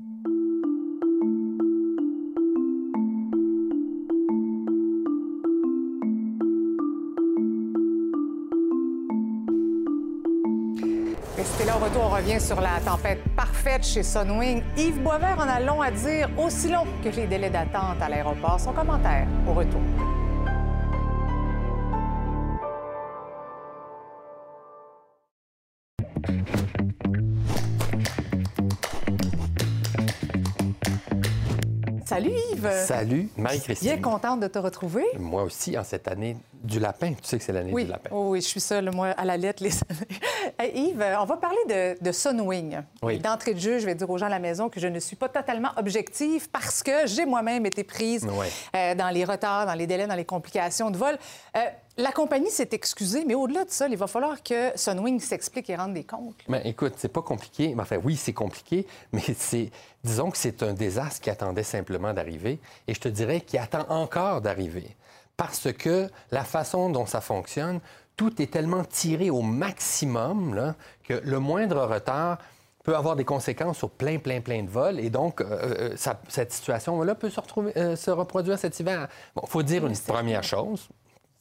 [11.36, 14.62] Restez là, au retour, on revient sur la tempête parfaite chez Sunwing.
[14.76, 18.60] Yves Boisvert en a long à dire, aussi long que les délais d'attente à l'aéroport.
[18.60, 19.80] Son commentaire au retour.
[32.62, 32.86] Yves.
[32.86, 33.92] Salut Marie-Christine.
[33.92, 35.04] Bien contente de te retrouver.
[35.18, 37.12] Moi aussi, en cette année du lapin.
[37.14, 38.10] Tu sais que c'est l'année du lapin.
[38.12, 39.72] Oh oui, je suis seule, moi, à la lettre les
[40.58, 40.72] années.
[40.74, 42.80] Yves, on va parler de, de Sunwing.
[43.02, 43.18] Oui.
[43.18, 45.16] D'entrée de jeu, je vais dire aux gens à la maison que je ne suis
[45.16, 48.26] pas totalement objective parce que j'ai moi-même été prise
[48.76, 51.18] euh, dans les retards, dans les délais, dans les complications de vol.
[51.56, 51.60] Euh,
[51.96, 55.76] la compagnie s'est excusée, mais au-delà de ça, il va falloir que Sunwing s'explique et
[55.76, 56.40] rende des comptes.
[56.48, 57.74] Mais écoute, c'est pas compliqué.
[57.78, 59.70] Enfin, oui, c'est compliqué, mais c'est,
[60.02, 63.86] disons que c'est un désastre qui attendait simplement d'arriver, et je te dirais qu'il attend
[63.88, 64.96] encore d'arriver
[65.36, 67.80] parce que la façon dont ça fonctionne,
[68.16, 72.38] tout est tellement tiré au maximum que le moindre retard
[72.84, 75.00] peut avoir des conséquences sur plein, plein, plein de vols.
[75.00, 79.08] Et donc, euh, euh, cette situation-là peut se, retrouver, euh, se reproduire cet hiver.
[79.34, 80.88] Bon, il faut dire une première chose.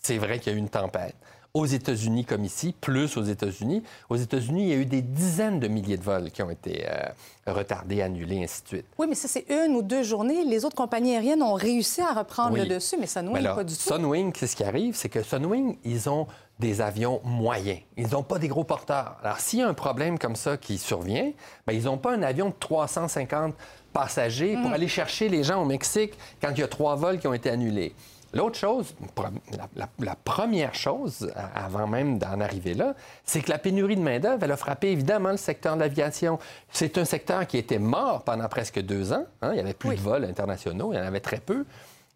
[0.02, 1.16] C'est vrai qu'il y a eu une tempête
[1.54, 3.84] aux États-Unis comme ici, plus aux États-Unis.
[4.10, 6.86] Aux États-Unis, il y a eu des dizaines de milliers de vols qui ont été
[6.88, 7.10] euh,
[7.46, 8.86] retardés, annulés, ainsi de suite.
[8.98, 10.46] Oui, mais ça, c'est une ou deux journées.
[10.46, 13.82] Les autres compagnies aériennes ont réussi à reprendre le dessus, mais Sunwing, pas du tout.
[13.82, 17.80] Sunwing, c'est ce qui arrive, c'est que Sunwing, ils ont des avions moyens.
[17.98, 19.18] Ils n'ont pas des gros porteurs.
[19.24, 21.32] Alors, s'il y a un problème comme ça qui survient,
[21.68, 23.56] bien, ils n'ont pas un avion de 350
[23.92, 24.74] passagers pour mm.
[24.74, 27.50] aller chercher les gens au Mexique quand il y a trois vols qui ont été
[27.50, 27.94] annulés
[28.34, 28.96] L'autre chose,
[30.00, 34.52] la, première chose, avant même d'en arriver là, c'est que la pénurie de main-d'œuvre, elle
[34.52, 36.40] a frappé évidemment le secteur de l'aviation.
[36.72, 39.26] C'est un secteur qui était mort pendant presque deux ans.
[39.42, 39.50] Hein.
[39.52, 41.66] Il n'y avait plus de vols internationaux, il y en avait très peu.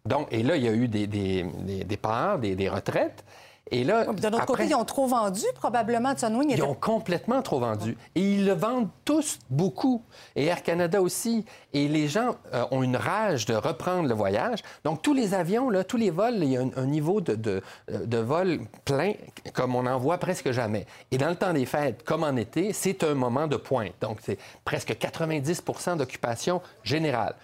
[0.06, 3.24] Donc, et là, il y a eu des, des, des départs, des retraites.
[3.72, 6.50] Et là, de notre côté, ils ont trop vendu, probablement, de Sunwing.
[6.50, 7.96] Ils ont complètement trop vendu.
[8.14, 10.02] Et ils le vendent tous beaucoup.
[10.36, 11.44] Et Air Canada aussi.
[11.72, 14.60] Et les gens euh, ont une rage de reprendre le voyage.
[14.84, 17.60] Donc, tous les avions, là, tous les vols, il y a un, niveau de, de,
[17.90, 19.14] euh, de, vol plein
[19.52, 20.86] comme on n'en voit presque jamais.
[21.10, 23.94] Et dans le temps des fêtes, comme en été, c'est un moment de pointe.
[24.00, 27.34] Donc, c'est presque 90% d'occupation générale.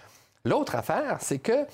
[0.45, 1.65] L'autre affaire, c'est que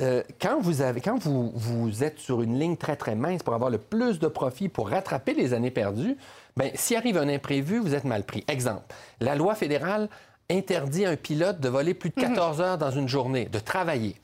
[0.00, 3.54] euh, quand, vous, avez, quand vous, vous, êtes sur une ligne très, très mince pour
[3.54, 6.16] avoir le plus de profit, pour rattraper les années perdues,
[6.56, 8.44] bien, s'il arrive un imprévu, vous êtes mal pris.
[8.46, 8.84] Exemple,
[9.20, 10.08] la loi fédérale
[10.50, 12.64] interdit à un pilote de voler plus de 14 mhm.
[12.64, 14.16] heures dans une journée, de travailler.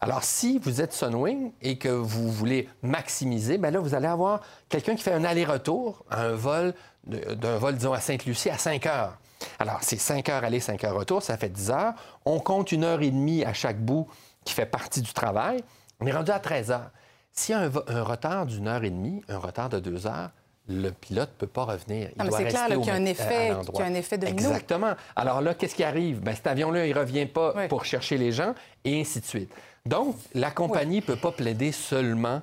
[0.00, 4.40] Alors, si vous êtes Sunwing et que vous voulez maximiser, bien là, vous allez avoir
[4.68, 6.74] quelqu'un qui fait un aller-retour à un vol,
[7.06, 9.18] d'un vol, disons, à Sainte-Lucie à 5 heures.
[9.60, 11.94] Alors, c'est 5 heures aller, 5 heures retour, ça fait 10 heures.
[12.24, 14.08] On compte une heure et demie à chaque bout
[14.44, 15.62] qui fait partie du travail,
[16.00, 16.90] on est rendu à 13 heures.
[17.32, 20.30] S'il y a un, retard d'une heure et demie, un retard de deux heures,
[20.68, 22.10] le pilote ne peut pas revenir.
[22.16, 24.94] Il c'est clair qu'il y a un effet, qu'il y a un effet de Exactement.
[25.16, 26.20] Alors là, qu'est-ce qui arrive?
[26.20, 29.52] Bien, cet avion-là, il ne revient pas pour chercher les gens, et ainsi de suite.
[29.86, 32.42] Donc, la compagnie ne peut pas plaider seulement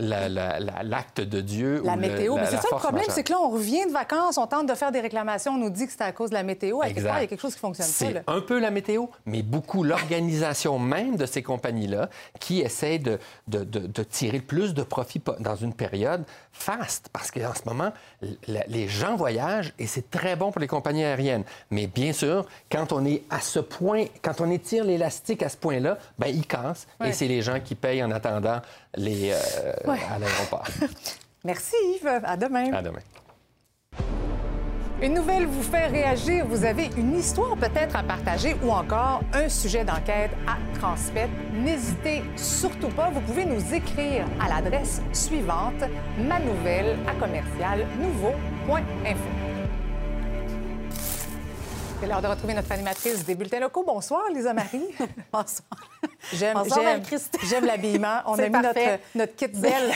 [0.00, 1.82] l'acte de Dieu.
[1.84, 2.36] La météo.
[2.36, 4.74] Mais c'est ça le problème, c'est que là, on revient de vacances, on tente de
[4.74, 6.80] faire des réclamations, on nous dit que c'est à cause de la météo.
[6.80, 7.92] À il y a quelque chose qui fonctionne pas.
[7.92, 12.08] C'est un peu la météo, mais beaucoup l'organisation même de ces compagnies-là
[12.38, 17.30] qui essaient de, de, de, tirer le plus de profit dans une période fast, parce
[17.30, 17.92] qu'en ce moment,
[18.46, 21.44] les gens voyagent et c'est très bon pour les compagnies aériennes.
[21.70, 25.56] Mais bien sûr, quand on est à ce point, quand on étire l'élastique à ce
[25.56, 28.60] point-là, ben il casse et c'est les gens qui payent en attendant
[28.96, 30.66] les, euh, à l'aéroport.
[31.44, 32.20] Merci Yves.
[32.24, 32.72] À demain.
[32.72, 33.00] À demain.
[35.00, 39.48] Une nouvelle vous fait réagir, vous avez une histoire peut-être à partager ou encore un
[39.48, 45.84] sujet d'enquête à transmettre, n'hésitez surtout pas, vous pouvez nous écrire à l'adresse suivante,
[46.18, 49.37] ma nouvelle à commercial nouveau.info.
[52.00, 53.82] C'est l'heure de retrouver notre animatrice des bulletins locaux.
[53.84, 54.86] Bonsoir, Lisa Marie.
[55.32, 55.68] Bonsoir.
[56.32, 58.20] J'aime l'habillement.
[58.26, 59.92] On a mis notre, notre kit belle.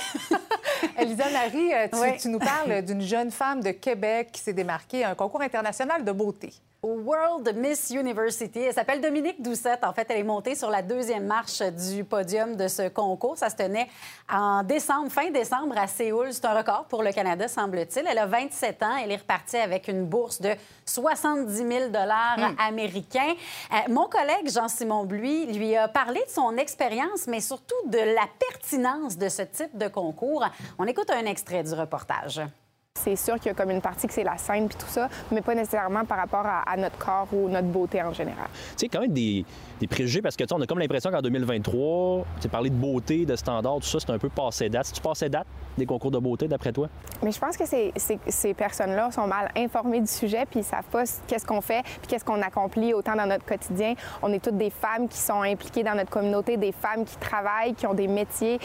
[0.98, 5.10] Elisa Marie, euh, tu nous parles d'une jeune femme de Québec qui s'est démarquée à
[5.10, 6.52] un concours international de beauté.
[6.84, 8.58] World Miss University.
[8.58, 9.84] Elle s'appelle Dominique Doucette.
[9.84, 13.38] En fait, elle est montée sur la deuxième marche du podium de ce concours.
[13.38, 13.88] Ça se tenait
[14.28, 16.32] en décembre, fin décembre à Séoul.
[16.32, 18.04] C'est un record pour le Canada, semble-t-il.
[18.04, 18.96] Elle a 27 ans.
[18.96, 20.50] Elle est repartie avec une bourse de
[20.84, 22.56] 70 000 dollars hmm.
[22.58, 23.34] américains.
[23.72, 28.26] Euh, mon collègue Jean-Simon Bluy lui a parlé de son expérience, mais surtout de la
[28.50, 30.44] pertinence de ce type de concours.
[30.80, 32.42] On écoute un extrait du reportage.
[33.02, 35.08] C'est sûr qu'il y a comme une partie que c'est la scène puis tout ça,
[35.32, 38.46] mais pas nécessairement par rapport à, notre corps ou notre beauté en général.
[38.52, 39.44] Tu sais, quand même des,
[39.90, 43.76] préjugés parce que on a comme l'impression qu'en 2023, tu parler de beauté, de standard,
[43.80, 44.86] tout ça, c'est un peu passé date.
[44.86, 46.88] Si tu passais date des concours de beauté, d'après toi?
[47.24, 47.92] Mais je pense que ces,
[48.28, 52.06] ces personnes-là sont mal informées du sujet puis ils savent pas qu'est-ce qu'on fait puis
[52.06, 53.94] qu'est-ce qu'on accomplit autant dans notre quotidien.
[54.22, 57.74] On est toutes des femmes qui sont impliquées dans notre communauté, des femmes qui travaillent,
[57.74, 58.60] qui ont des métiers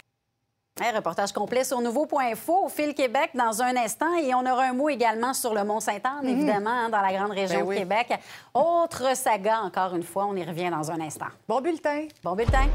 [0.86, 4.16] reportage complet sur nouveau.info au Fil Québec dans un instant.
[4.16, 6.28] Et on aura un mot également sur le Mont-Saint-Anne, mhm.
[6.28, 8.18] évidemment, hein, dans la grande région ben de Québec.
[8.54, 10.26] Autre saga, encore une fois.
[10.26, 11.26] On y revient dans un instant.
[11.48, 12.06] Bon bulletin.
[12.22, 12.66] Bon bulletin.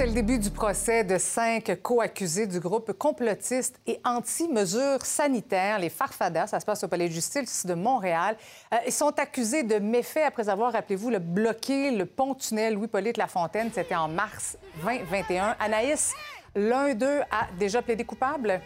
[0.00, 5.90] C'est le début du procès de cinq co-accusés du groupe complotiste et anti-mesures sanitaires, les
[5.90, 6.46] Farfadas.
[6.46, 8.34] Ça se passe au Palais de justice de Montréal.
[8.72, 13.70] Euh, ils sont accusés de méfaits après avoir, rappelez-vous, le bloqué le pont-tunnel Louis-Polyte Lafontaine.
[13.74, 15.56] C'était en mars 2021.
[15.60, 16.14] Anaïs,
[16.56, 18.62] l'un d'eux a déjà plaidé coupable?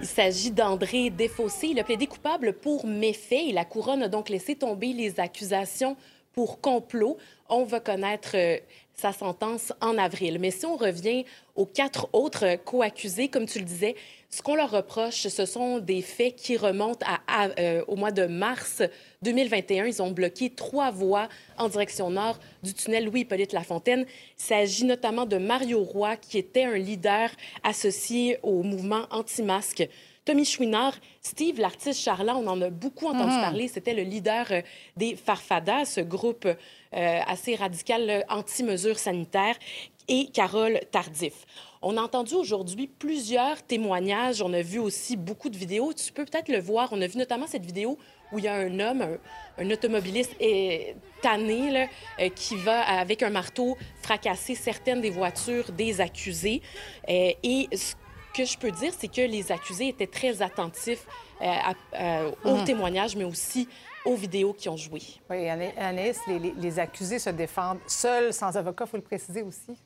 [0.00, 1.68] Il s'agit d'André Desfossés.
[1.68, 5.96] Il a plaidé coupable pour méfaits la couronne a donc laissé tomber les accusations
[6.32, 7.16] pour complot.
[7.48, 8.58] On va connaître euh,
[8.94, 10.38] sa sentence en avril.
[10.40, 11.24] Mais si on revient
[11.56, 13.94] aux quatre autres co-accusés, comme tu le disais,
[14.30, 18.26] ce qu'on leur reproche, ce sont des faits qui remontent à, euh, au mois de
[18.26, 18.82] mars
[19.22, 19.86] 2021.
[19.86, 21.28] Ils ont bloqué trois voies
[21.58, 24.06] en direction nord du tunnel Louis-Hippolyte Lafontaine.
[24.38, 27.30] Il s'agit notamment de Mario Roy, qui était un leader
[27.62, 29.88] associé au mouvement anti-masque.
[30.24, 33.40] Tommy Chouinard, Steve, l'artiste charlant, on en a beaucoup entendu Mhm.
[33.42, 33.68] parler.
[33.68, 34.62] C'était le leader euh,
[34.96, 36.48] des Farfadas, ce groupe
[37.26, 39.56] assez radical euh, anti-mesures sanitaires,
[40.06, 41.32] et Carole Tardif.
[41.80, 44.42] On a entendu aujourd'hui plusieurs témoignages.
[44.42, 45.92] On a vu aussi beaucoup de vidéos.
[45.94, 46.90] Tu peux peut-être le voir.
[46.92, 47.98] On a vu notamment cette vidéo
[48.32, 49.18] où il y a un homme, un,
[49.64, 51.86] un automobiliste eh, tanné, là,
[52.20, 56.60] euh, qui va, avec un marteau, fracasser certaines des voitures des accusés.
[57.08, 57.94] Euh, et ce
[58.34, 61.06] que je peux dire, c'est que les accusés étaient très attentifs
[61.40, 61.74] euh, à-
[62.26, 62.64] euh, aux Mhm.
[62.64, 63.68] témoignages, mais aussi
[64.04, 65.00] aux vidéos qui ont joué.
[65.30, 69.02] Oui, Ana- Anaïs, les, les- les accusés se défendent seuls, sans avocat, il faut le
[69.02, 69.76] préciser aussi.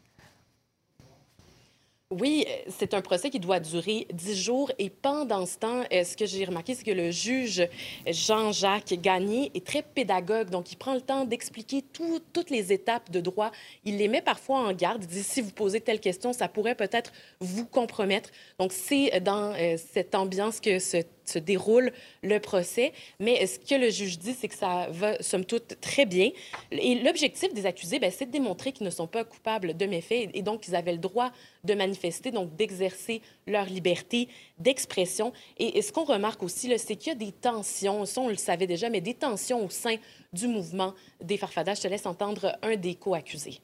[2.11, 6.05] Oui, euh, c'est un procès qui doit durer dix jours et pendant ce temps, euh,
[6.05, 7.69] ce que j'ai remarqué, c'est que le juge
[8.07, 13.11] Jean-Jacques Gagné est très pédagogue, donc il prend le temps d'expliquer tout- toutes les étapes
[13.11, 13.51] de droit.
[13.85, 15.05] Il les met parfois en garde.
[15.05, 18.31] Il dit si vous posez telle question, ça pourrait peut-être vous compromettre.
[18.59, 22.93] Donc c'est dans euh, cette ambiance que se, se déroule le procès.
[23.21, 26.31] Mais ce que le juge dit, c'est que ça va somme toute très bien.
[26.73, 30.31] Et l'objectif des accusés, ben, c'est de démontrer qu'ils ne sont pas coupables de méfaits
[30.35, 31.31] et donc qu'ils avaient le droit
[31.65, 35.33] de manifester, donc d'exercer leur liberté d'expression.
[35.59, 38.67] Et, ce qu'on remarque aussi, c'est qu'il y a des tensions, ça on le savait
[38.67, 39.97] déjà, mais des tensions au sein
[40.33, 41.75] du mouvement des farfadas.
[41.75, 43.61] Je te laisse entendre un des co-accusés.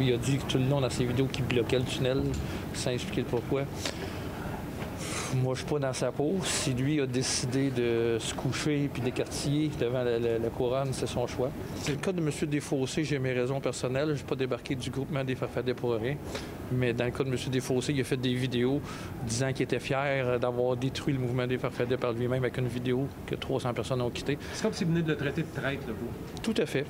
[0.00, 2.22] Il a dit que tout le long dans ses vidéos qu'il bloquait le tunnel
[2.72, 3.64] sans expliquer le pourquoi.
[5.34, 6.36] Moi, je suis pas dans sa peau.
[6.42, 11.06] Si lui a décidé de se coucher puis d'écartiller devant la, la- la couronne, c'est
[11.06, 11.50] son choix.
[11.76, 12.30] C'est le cas de M.
[12.46, 14.14] Desfossés, j'ai mes raisons personnelles.
[14.14, 16.16] Je n'ai pas débarqué du groupement des Farfadets pour rien.
[16.72, 17.36] Mais dans le cas de M.
[17.52, 18.80] Desfossés, il a fait des vidéos
[19.26, 23.06] disant qu'il était fier d'avoir détruit le mouvement des Farfadets par lui-même avec une vidéo
[23.26, 24.38] que 300 personnes ont quittée.
[24.54, 26.40] C'est comme si vous venez de le traiter de traître, là, vous.
[26.42, 26.86] Tout à fait.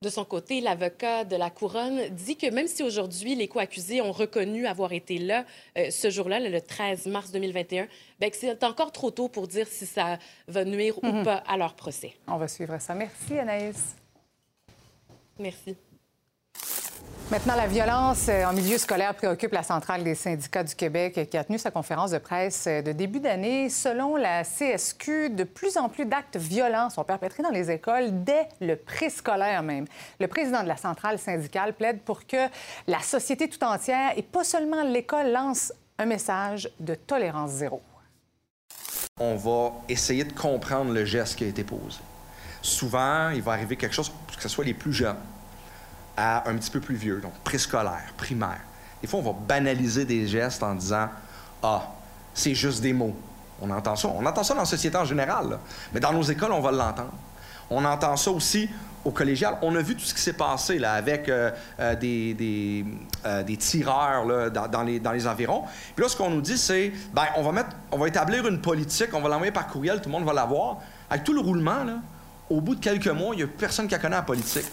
[0.00, 4.12] De son côté, l'avocat de la couronne dit que même si aujourd'hui les co-accusés ont
[4.12, 5.44] reconnu avoir été là
[5.76, 7.88] euh, ce jour-là, le 13 mars 2021,
[8.20, 11.24] ben, que c'est encore trop tôt pour dire si ça va nuire ou Mhm.
[11.24, 12.12] pas à leur procès.
[12.28, 12.94] On va suivre ça.
[12.94, 13.96] Merci, Anaïs.
[15.36, 15.76] Merci.
[17.30, 21.24] Maintenant, la violence euh, en milieu scolaire préoccupe la centrale des syndicats du Québec euh,
[21.26, 23.68] qui a tenu sa conférence de presse euh, de début d'année.
[23.68, 28.48] Selon la CSQ, de plus en plus d'actes violents sont perpétrés dans les écoles dès
[28.62, 29.84] le préscolaire même.
[30.18, 32.48] Le président de la centrale syndicale plaide pour que
[32.86, 37.82] la société tout entière et pas seulement l'école lance un message de tolérance zéro.
[39.20, 41.98] on va essayer de comprendre le geste qui a été posé.
[42.62, 45.16] Souvent, il va arriver quelque chose, que ce soit les plus jeunes
[46.20, 48.60] à un petit peu plus vieux, donc préscolaire, primaire.
[49.00, 51.08] Des fois, on va banaliser des gestes en disant
[51.62, 51.82] Ah,
[52.34, 53.14] c'est juste des mots.
[53.62, 54.08] On entend ça.
[54.08, 55.58] On entend ça dans la société en général,
[55.92, 57.12] mais dans nos écoles, on va l'entendre.
[57.70, 58.68] On entend ça aussi
[59.04, 59.58] au collégial.
[59.62, 62.84] On a vu tout ce qui s'est passé là, avec euh, euh, des, des,
[63.24, 65.62] euh, des tireurs là, dans, les, dans les environs.
[65.94, 68.60] Puis là, ce qu'on nous dit, c'est ben, on, va mettre, on va établir une
[68.60, 70.78] politique, on va l'envoyer par courriel, tout le monde va l'avoir.
[71.10, 71.98] Avec tout le roulement, là,
[72.50, 74.66] au bout de quelques mois, il n'y a personne qui connaît la politique.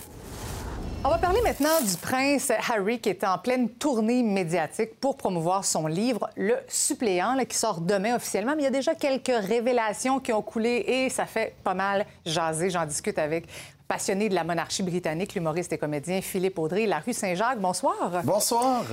[1.07, 5.63] On va parler maintenant du prince Harry qui est en pleine tournée médiatique pour promouvoir
[5.63, 8.53] son livre Le suppléant qui sort demain officiellement.
[8.55, 12.07] Mais il y a déjà quelques révélations qui ont coulé et ça fait pas mal
[12.25, 12.71] jaser.
[12.71, 13.45] J'en discute avec
[13.87, 17.59] passionné de la monarchie britannique, l'humoriste et comédien Philippe Audrey, la rue Saint-Jacques.
[17.59, 18.23] Bonsoir.
[18.23, 18.85] Bonsoir.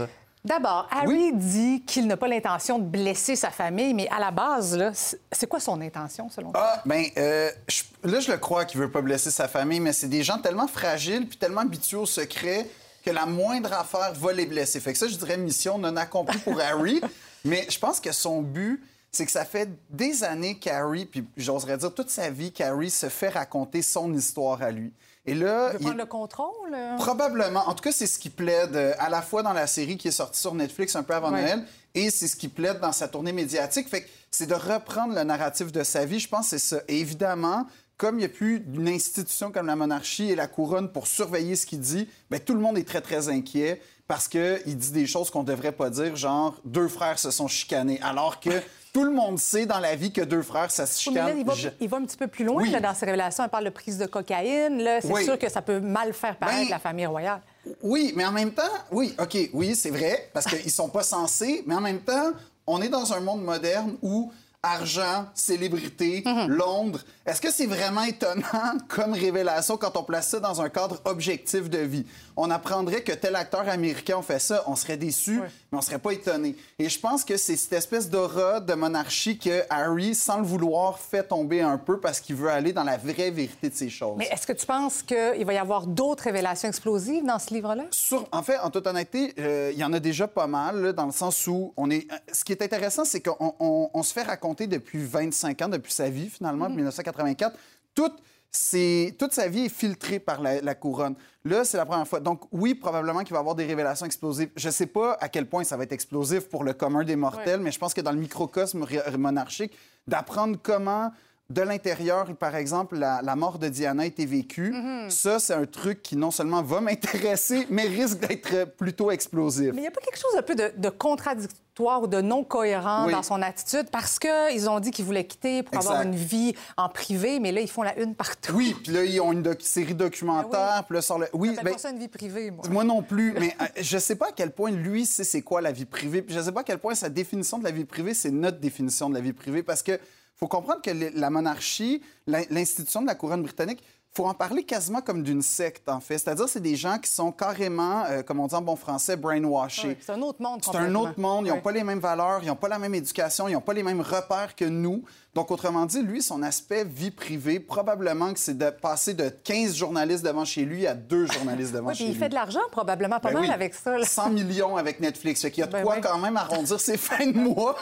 [0.45, 4.77] D'abord, Harry dit qu'il n'a pas l'intention de blesser sa famille, mais à la base,
[4.77, 4.91] là,
[5.31, 6.61] c'est quoi son intention selon toi?
[6.65, 9.93] Ah, ben, euh, je- là, je le crois qu'il veut pas blesser sa famille, mais
[9.93, 12.67] c'est des gens tellement fragiles puis tellement habitués au secret
[13.05, 14.81] que la moindre affaire va les blesser.
[14.81, 17.01] Fait que ça, je dirais mission non accomplie pour Harry.
[17.45, 21.77] mais je pense que son but, c'est que ça fait des années qu'Harry, puis j'oserais
[21.79, 24.93] dire toute sa vie, qu'Harry se fait raconter son histoire à lui.
[25.25, 26.75] Et là, Il veut il- prendre le contrôle?
[26.75, 26.97] euh?
[26.97, 27.61] Probablement.
[27.69, 30.09] En tout cas, c'est ce qui plaide euh, à la fois dans la série qui
[30.09, 31.43] est sortie sur Netflix un peu avant Ouais.
[31.43, 33.89] Noël et c'est ce qui plaide dans sa tournée médiatique.
[33.89, 36.19] Fait que c'est de reprendre le narratif de sa vie.
[36.19, 36.83] Je pense que c'est ça.
[36.89, 37.67] Et évidemment,
[37.99, 41.55] comme il n'y a plus une institution comme la monarchie et la couronne pour surveiller
[41.55, 45.07] ce qu'il dit, bien, tout le monde est très, très inquiet parce qu'il dit des
[45.07, 48.01] choses qu'on ne devrait pas dire, genre deux frères se sont chicanés.
[48.03, 48.51] Alors que
[48.93, 51.35] tout le monde sait dans la vie que deux frères, ça se Oui, mais chicane.
[51.35, 52.71] là, il va, Je- il va un petit peu plus loin Oui.
[52.71, 53.45] là, dans ses révélations.
[53.45, 54.83] Il parle de prise de cocaïne.
[55.01, 55.25] C'est Oui.
[55.25, 57.41] sûr que ça peut mal faire paraître Ben, la famille royale.
[57.83, 61.63] Oui, mais en même temps, oui, OK, oui, c'est vrai, parce qu'ils sont pas censés,
[61.67, 62.33] mais en même temps,
[62.67, 64.31] on est dans un monde moderne où
[64.65, 66.47] argent, célébrité, Mhm.
[66.49, 67.01] Londres.
[67.27, 71.69] Est-ce que c'est vraiment étonnant comme révélation quand on place ça dans un cadre objectif
[71.69, 72.07] de vie?
[72.37, 75.41] On apprendrait que tel acteur américain fait ça, on serait déçu,
[75.71, 76.57] mais on serait pas étonné.
[76.79, 80.99] Et je pense que c'est cette espèce d'aura de monarchie que Harry, sans le vouloir,
[80.99, 84.17] fait tomber un peu parce qu'il veut aller dans la vraie vérité de ces choses.
[84.17, 87.85] Mais est-ce que tu penses qu'il va y avoir d'autres révélations explosives dans ce livre-là?
[87.91, 90.93] Sur- en fait, en toute honnêteté, euh, il y en a déjà pas mal, là,
[90.93, 92.11] dans le sens où on est.
[92.11, 95.69] euh, Ce qui est intéressant, c'est qu'on on- on se fait raconter depuis 25 ans,
[95.69, 96.71] depuis sa vie, finalement, Mhm.
[96.73, 97.57] de 1984,
[97.95, 98.15] toute,
[98.53, 101.15] ses- toute sa vie est filtrée par la, la couronne.
[101.45, 102.21] Là, c'est la première fois.
[102.21, 104.51] Donc, oui, probablement qu'il va y avoir des révélations explosives.
[104.57, 107.17] Je ne sais pas à quel point ça va être explosif pour le commun des
[107.17, 109.73] mortels, mais je pense que dans le microcosme ré- monarchique,
[110.07, 111.11] d'apprendre comment.
[111.51, 114.71] De l'intérieur, par exemple, la, la mort de Diana a été vécue.
[114.73, 115.11] Mhm.
[115.11, 119.71] Ça, c'est un truc qui non seulement va m'intéresser, mais risque d'être plutôt explosif.
[119.75, 122.45] Mais il n'y a pas quelque chose un peu de, de contradictoire ou de non
[122.45, 123.13] cohérent Oui.
[123.13, 126.89] dans son attitude parce qu'ils ont dit qu'ils voulaient quitter pour avoir une vie en
[126.89, 128.53] privé, mais là, ils font la une partout.
[128.55, 131.29] Oui, puis là, ils ont une doc- série documentaire, puis là, sur le...
[131.33, 132.65] Oui, ben, pas ça une vie privée, moi.
[132.71, 135.61] Moi non plus, mais euh, je sais pas à quel point lui sait c'est quoi
[135.61, 137.85] la vie privée, puis je sais pas à quel point sa définition de la vie
[137.85, 139.99] privée, c'est notre définition de la vie privée, parce que
[140.37, 143.83] faut comprendre que la monarchie, l'in- l'institution de la couronne britannique,
[144.15, 146.19] faut en parler quasiment comme d'une secte, en fait.
[146.19, 149.97] C'est-à-dire, c'est des gens qui sont carrément, euh, comme on dit en bon français, brainwashés.
[150.05, 150.61] C'est un autre monde.
[150.63, 152.95] C'est un autre monde, ils n'ont pas les mêmes valeurs, ils n'ont pas la même
[152.95, 155.03] éducation, ils n'ont pas les mêmes repères que nous.
[155.35, 159.75] Donc, autrement dit, lui, son aspect vie privée, probablement que c'est de passer de 15
[159.75, 162.19] journalistes devant chez lui à deux journalistes devant Oui, chez puis lui.
[162.19, 163.97] il fait de l'argent probablement pas Ben mal avec ça.
[163.97, 164.05] là.
[164.05, 165.41] 100 millions avec Netflix.
[165.41, 167.75] Fait qu'il y a de Ben quoi quand même arrondir ses fins de mois.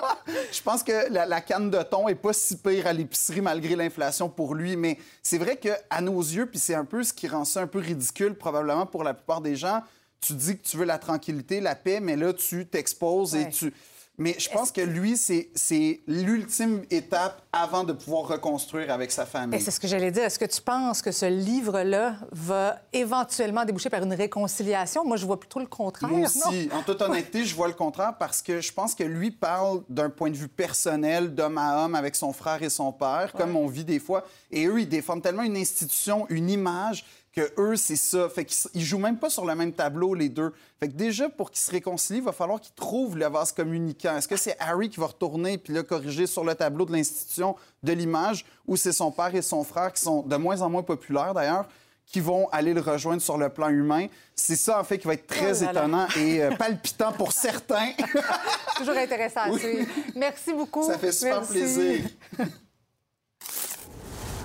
[0.53, 3.75] Je pense que la, la canne de thon est pas si pire à l'épicerie malgré
[3.75, 4.77] l'inflation pour lui.
[4.77, 5.77] Mais c'est vrai qu'à
[6.21, 9.05] nos yeux, puis c'est un peu ce qui rend ça un peu ridicule probablement pour
[9.05, 9.83] la plupart des gens,
[10.21, 13.73] tu dis que tu veux la tranquillité, la paix, mais là, tu t'exposes et tu...
[14.21, 19.59] Mais je pense que lui, c'est l'ultime étape avant de pouvoir reconstruire avec sa famille.
[19.63, 20.25] C'est ce que j'allais dire.
[20.25, 25.07] Est-ce que tu penses que ce livre-là va éventuellement déboucher par une réconciliation?
[25.07, 26.11] Moi, je vois plutôt le contraire.
[26.11, 26.27] Moi non?
[26.27, 26.69] aussi.
[26.71, 30.11] En toute honnêteté, je vois le contraire parce que je pense que lui parle d'un
[30.11, 33.69] point de vue personnel, d'homme à homme, avec son frère et son père, comme on
[33.69, 34.27] vit des fois.
[34.51, 38.29] Et eux, ils défendent tellement une institution, une image, que eux, c'est ça.
[38.29, 40.53] Fait qu'ils ils jouent même pas sur le même tableau, les deux.
[40.81, 44.17] Fait que déjà, pour qu'ils se réconcilient, il va falloir qu'ils trouvent le vase communicant.
[44.17, 47.55] Est-ce que c'est Harry qui va retourner puis là, corriger sur le tableau de l'institution
[47.83, 50.83] de l'image ou c'est son père et son frère qui sont de moins en moins
[50.83, 51.69] populaires, d'ailleurs?
[52.07, 54.09] qui vont aller le rejoindre sur le plan humain?
[54.35, 55.81] C'est ça, en fait, qui va être très Oh là là.
[55.81, 57.93] étonnant et euh, palpitant pour certains.
[58.77, 59.87] Toujours intéressant à Oui.
[60.17, 60.85] Merci beaucoup.
[60.85, 61.53] Ça fait super Merci.
[61.53, 62.01] plaisir.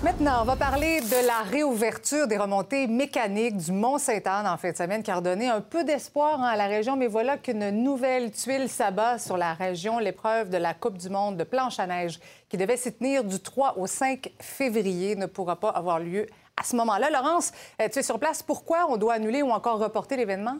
[0.02, 4.76] Maintenant, on va parler de la réouverture des remontées mécaniques du Mont-Sainte-Anne en fin de
[4.76, 6.96] semaine qui a redonné un peu d'espoir hein, à la région.
[6.96, 11.38] Mais voilà qu'une nouvelle tuile s'abat sur la région, l'épreuve de la Coupe du monde
[11.38, 12.20] de planche à neige
[12.50, 16.26] qui devait s'y tenir du 3 au 5 février ne pourra pas avoir lieu
[16.58, 17.08] à ce moment-là.
[17.10, 18.42] Laurence, euh, tu es sur place.
[18.42, 20.58] Pourquoi on doit annuler ou encore reporter l'événement?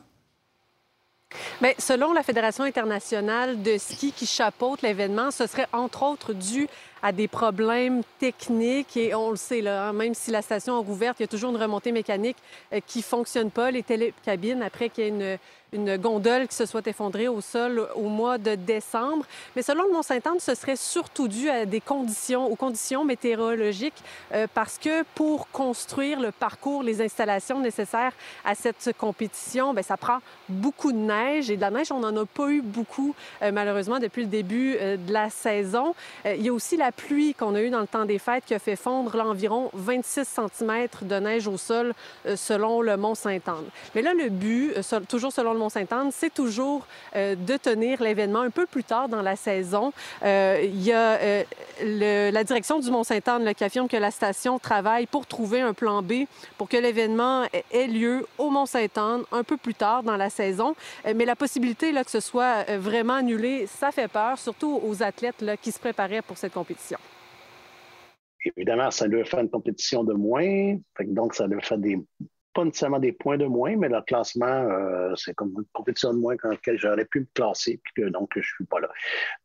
[1.61, 6.69] Bien, selon la Fédération internationale de ski qui chapeaute l'événement, ce serait entre autres dû
[7.03, 10.85] à des problèmes techniques et on le sait, là, hein, même si la station est
[10.85, 12.37] rouverte, il y a toujours une remontée mécanique
[12.73, 15.39] euh, qui ne fonctionne pas, les télécabines, après qu'il y ait une,
[15.77, 19.25] une gondole qui se soit effondrée au sol au mois de décembre.
[19.55, 24.03] Mais selon le Mont-Saint-Anne, ce serait surtout dû à des conditions, aux conditions météorologiques
[24.33, 28.13] euh, parce que pour construire le parcours, les installations nécessaires
[28.45, 30.19] à cette compétition, bien, ça prend
[30.49, 33.99] beaucoup de neige et de la neige, on n'en a pas eu beaucoup euh, malheureusement
[33.99, 35.95] depuis le début euh, de la saison.
[36.25, 38.55] Il y a aussi la pluie qu'on a eue dans le temps des fêtes qui
[38.55, 41.93] a fait fondre là, environ 26 cm de neige au sol
[42.35, 43.67] selon le Mont-Sainte-Anne.
[43.95, 44.75] Mais là, le but,
[45.09, 46.87] toujours selon le Mont-Sainte-Anne, c'est toujours
[47.17, 49.93] euh, de tenir l'événement un peu plus tard dans la saison.
[50.23, 51.43] Euh, il y a euh,
[51.83, 56.27] la direction du Mont-Sainte-Anne qui affirme que la station travaille pour trouver un plan B
[56.57, 60.77] pour que l'événement ait- lieu au Mont-Sainte-Anne un peu plus tard dans la saison.
[61.17, 65.45] Mais la possibilité là, que ce soit vraiment annulé, ça fait peur, surtout aux athlètes
[65.63, 66.99] qui se préparaient pour cette compétition.
[68.57, 70.77] Évidemment, ça leur fait une compétition de moins.
[71.01, 71.99] Donc, ça leur fait des,
[72.57, 76.19] pas nécessairement des points de moins, mais leur classement, euh, c'est comme une compétition de
[76.19, 78.89] moins dans laquelle j'aurais pu me classer, puis que donc je suis pas là.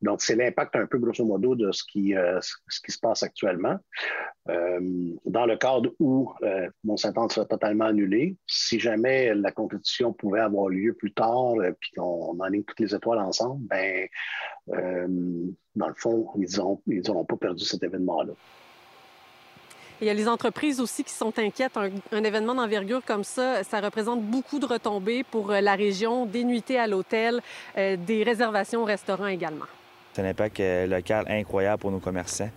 [0.02, 3.78] Donc, c'est l'impact un peu, grosso modo, de ce qui, euh, se passe actuellement.
[4.48, 4.80] Euh,
[5.26, 10.70] dans le cadre où euh, Mont-Saint-Anne serait totalement annulé, si jamais la compétition pouvait avoir
[10.70, 14.08] lieu plus tard, puis qu'on enligne toutes les étoiles ensemble, ben,
[15.76, 18.34] dans le fond, ils n'auront pas perdu cet événement-là.
[20.02, 21.78] Il y a les entreprises aussi qui sont inquiètes.
[22.12, 26.44] Un, événement d'envergure comme ça, ça représente beaucoup de retombées pour euh, la région, des
[26.44, 27.40] nuitées à l'hôtel,
[27.78, 29.66] euh, des réservations au restaurant également.
[30.12, 32.50] C'est un impact euh, local incroyable pour nos commerçants,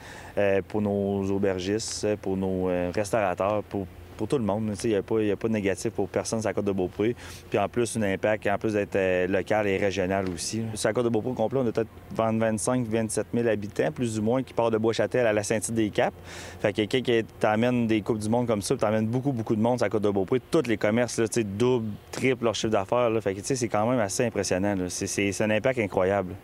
[0.68, 3.86] pour nos aubergistes, pour nos restaurateurs, pour,
[4.16, 4.74] pour tout le monde.
[4.84, 7.14] Il n'y a, a pas de négatif pour personne sur la côte de Beaupré.
[7.50, 10.62] Puis en plus, un impact, en plus d'être euh, local et régional aussi.
[10.74, 14.22] Sur la côte de Beaupré au complet, on a peut-être 25-27 000 habitants, plus ou
[14.22, 16.16] moins, qui partent de Bois-Châtel à la Saint-Tite-des-Caps.
[16.60, 19.60] Fait que quelqu'un qui t'amène des Coupes du Monde comme ça, t'amènes beaucoup, beaucoup de
[19.60, 20.40] monde sur la côte de Beaupré.
[20.50, 23.10] Tous les commerces, là, double, triple leur chiffre d'affaires.
[23.22, 24.74] Fait que c'est quand même assez impressionnant.
[24.88, 26.34] C'est- un impact incroyable.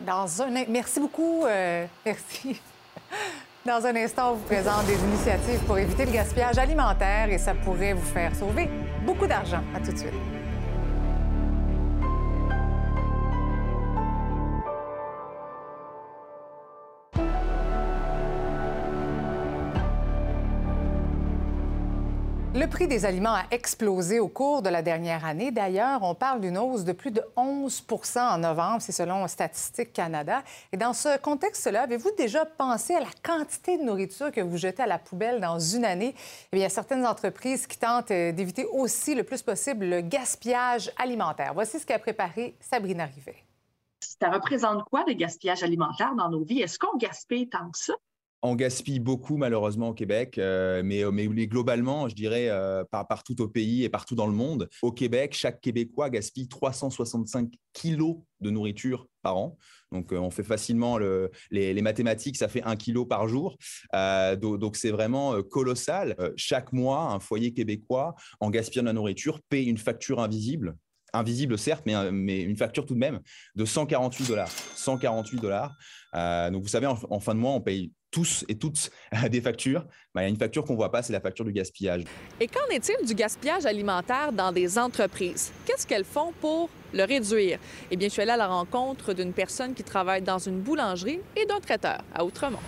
[0.00, 0.50] Dans un...
[0.68, 1.44] Merci beaucoup.
[1.46, 2.60] euh, Merci.
[3.66, 7.54] Dans un instant, on vous présente des initiatives pour éviter le gaspillage alimentaire et ça
[7.54, 8.68] pourrait vous faire sauver
[9.06, 9.62] beaucoup d'argent.
[9.74, 10.43] À tout de suite.
[22.74, 25.52] Prix des aliments a explosé au cours de la dernière année.
[25.52, 30.42] D'ailleurs, on parle d'une hausse de plus de 11 en novembre, c'est selon Statistique Canada.
[30.72, 34.82] Et dans ce contexte-là, avez-vous déjà pensé à la quantité de nourriture que vous jetez
[34.82, 36.16] à la poubelle dans une année?
[36.16, 39.86] Eh bien, il y a certaines entreprises qui tentent euh, d'éviter aussi le plus possible
[39.86, 41.54] le gaspillage alimentaire.
[41.54, 43.36] Voici ce qu'a préparé Sabrina Rivet.
[44.00, 46.62] Ça représente quoi le gaspillage alimentaire dans nos vies?
[46.62, 47.94] Est-ce qu'on gaspille tant que ça?
[48.46, 53.40] On gaspille beaucoup malheureusement au Québec, euh, mais, mais globalement, je dirais euh, par- partout
[53.40, 54.68] au pays et partout dans le monde.
[54.82, 59.56] Au Québec, chaque Québécois gaspille 365 kilos de nourriture par an.
[59.92, 63.56] Donc, euh, on fait facilement le- les, mathématiques, ça fait un kilo par jour.
[63.94, 66.14] Euh, do- donc, c'est vraiment euh, colossal.
[66.18, 70.76] Euh, chaque mois, un foyer québécois, en gaspillant de la nourriture, paye une facture invisible
[71.16, 73.20] invisible certes, mais, euh, mais une facture tout de même
[73.54, 74.50] de 148 dollars.
[74.74, 75.72] 148 dollars.
[76.16, 78.90] Euh, donc vous savez, en, en fin de mois, on paye tous et toutes
[79.30, 79.84] des factures.
[80.14, 82.04] Ben, il y a une facture qu'on ne voit pas, c'est la facture du gaspillage.
[82.40, 85.50] Et qu'en est-il du gaspillage alimentaire dans des entreprises?
[85.66, 87.58] Qu'est-ce qu'elles font pour le réduire?
[87.90, 91.20] Eh bien, je suis allée à la rencontre d'une personne qui travaille dans une boulangerie
[91.36, 92.60] et d'un traiteur à Outremont.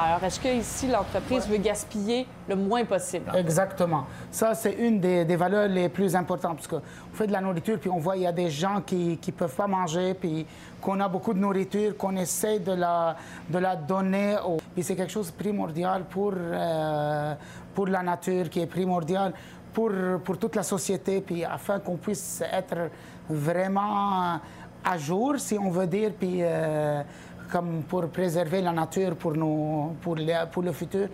[0.00, 3.32] Alors, est-ce que ici l'entreprise veut gaspiller le moins possible?
[3.34, 4.04] Exactement.
[4.30, 6.80] Ça, c'est une des, des valeurs les plus importantes parce qu'on
[7.12, 9.54] fait de la nourriture, puis on voit il y a des gens qui ne peuvent
[9.54, 10.46] pas manger, puis
[10.80, 13.16] qu'on a beaucoup de nourriture, qu'on essaie de la,
[13.48, 14.36] de la donner.
[14.46, 14.58] Au...
[14.74, 17.34] Puis c'est quelque chose de primordial pour, euh,
[17.74, 19.32] pour la nature, qui est primordial
[19.72, 19.90] pour,
[20.24, 22.90] pour toute la société, puis afin qu'on puisse être
[23.28, 24.40] vraiment
[24.84, 27.02] à jour, si on veut dire, puis euh,
[27.50, 31.08] comme pour préserver la nature pour, nous, pour, les- pour le futur.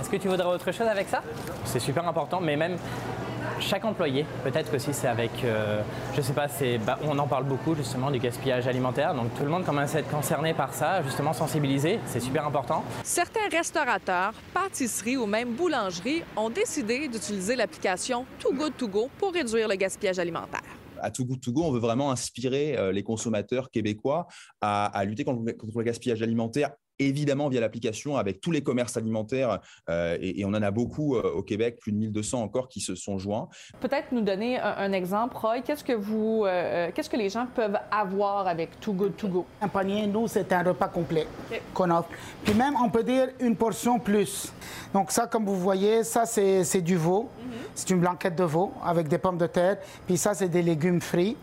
[0.00, 1.22] Est-ce que tu voudrais autre chose avec ça?
[1.64, 2.76] C'est super important, mais même
[3.60, 5.80] chaque employé, peut-être aussi c'est avec, euh,
[6.14, 9.44] je sais pas, c'est, bah, on en parle beaucoup justement du gaspillage alimentaire, donc tout
[9.44, 12.82] le monde commence à être concerné par ça, justement sensibilisé, c'est super important.
[13.04, 19.32] Certains restaurateurs, pâtisseries ou même boulangeries ont décidé d'utiliser l'application Too Good To Go pour
[19.32, 20.60] réduire le gaspillage alimentaire.
[21.04, 24.26] À Too Good To Go, on veut vraiment inspirer euh, les consommateurs québécois
[24.60, 26.70] à, lutter contre le gaspillage alimentaire.
[26.98, 31.16] Évidemment, via l'application, avec tous les commerces alimentaires, euh, et, et on en a beaucoup
[31.16, 33.48] euh, au Québec, plus de 1200 encore qui se sont joints.
[33.80, 35.60] Peut-être nous donner un, un exemple, Roy.
[35.60, 39.46] Qu'est-ce que vous, euh, qu'est-ce que les gens peuvent avoir avec Too Good To Go?
[39.60, 41.26] Un panier, nous, c'est un repas complet
[41.72, 42.08] qu'on offre.
[42.44, 44.52] Puis même, on peut dire une portion plus.
[44.92, 47.28] Donc ça, comme vous voyez, ça, c'est c'est du veau.
[47.74, 49.78] C'est une blanquette de veau avec des pommes de terre.
[50.06, 51.36] Puis ça, c'est des légumes frits.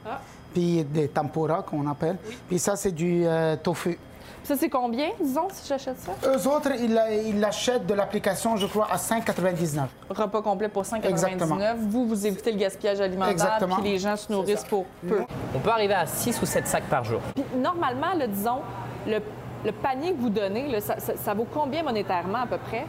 [0.54, 2.18] Puis des tempura, qu'on appelle.
[2.48, 3.98] Puis ça, c'est du euh, tofu.
[4.44, 6.12] Ça, c'est combien, disons, si j'achète ça?
[6.28, 9.88] Eux autres, ils la- ils l'achètent de l'application, je crois, à 5,99.
[10.10, 11.10] Repas complet pour 5,99.
[11.12, 11.58] Exactement.
[11.90, 13.76] Vous, vous évitez le gaspillage alimentaire, Exactement.
[13.76, 15.22] puis les gens se nourrissent pour peu.
[15.56, 17.22] On peut arriver à 6 ou 7 sacs par jour.
[17.36, 18.62] Puis normalement, là, disons,
[19.08, 19.20] le,
[19.64, 22.86] le panier que vous donnez, là, ça, ça- ça vaut combien monétairement à peu près?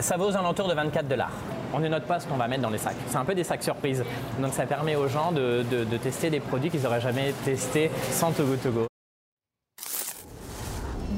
[0.00, 1.30] Ça vaut aux alentours de 24 dollars.
[1.72, 2.96] On ne note pas ce qu'on va mettre dans les sacs.
[3.06, 4.02] C'est un peu des sacs surprises.
[4.40, 7.92] Donc ça permet aux gens de, de- de tester des produits qu'ils n'auraient jamais testés
[8.10, 8.86] sans Too Good To Go.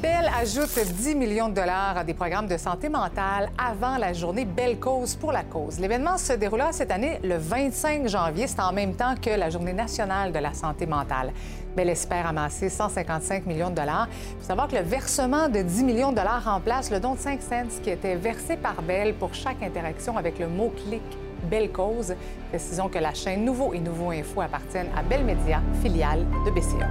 [0.03, 4.45] Bell ajoute 10 millions de dollars à des programmes de santé mentale avant la journée
[4.45, 5.79] Belle Cause pour la cause.
[5.79, 8.49] L'événement se déroulera cette année le 25 janvier.
[8.49, 11.33] C'est en même temps que la Journée nationale de la santé mentale.
[11.77, 14.09] Bell espère amasser 155 millions de dollars.
[14.11, 17.21] Il faut savoir que le versement de 10 millions de dollars remplace le don de
[17.21, 21.03] 5 cents qui était versé par Bell pour chaque interaction avec le mot-clic
[21.45, 22.17] Belle Cause.
[22.49, 26.89] Précisons que la chaîne Nouveau et Nouveau Info appartiennent à Bell Media, filiale de BCA.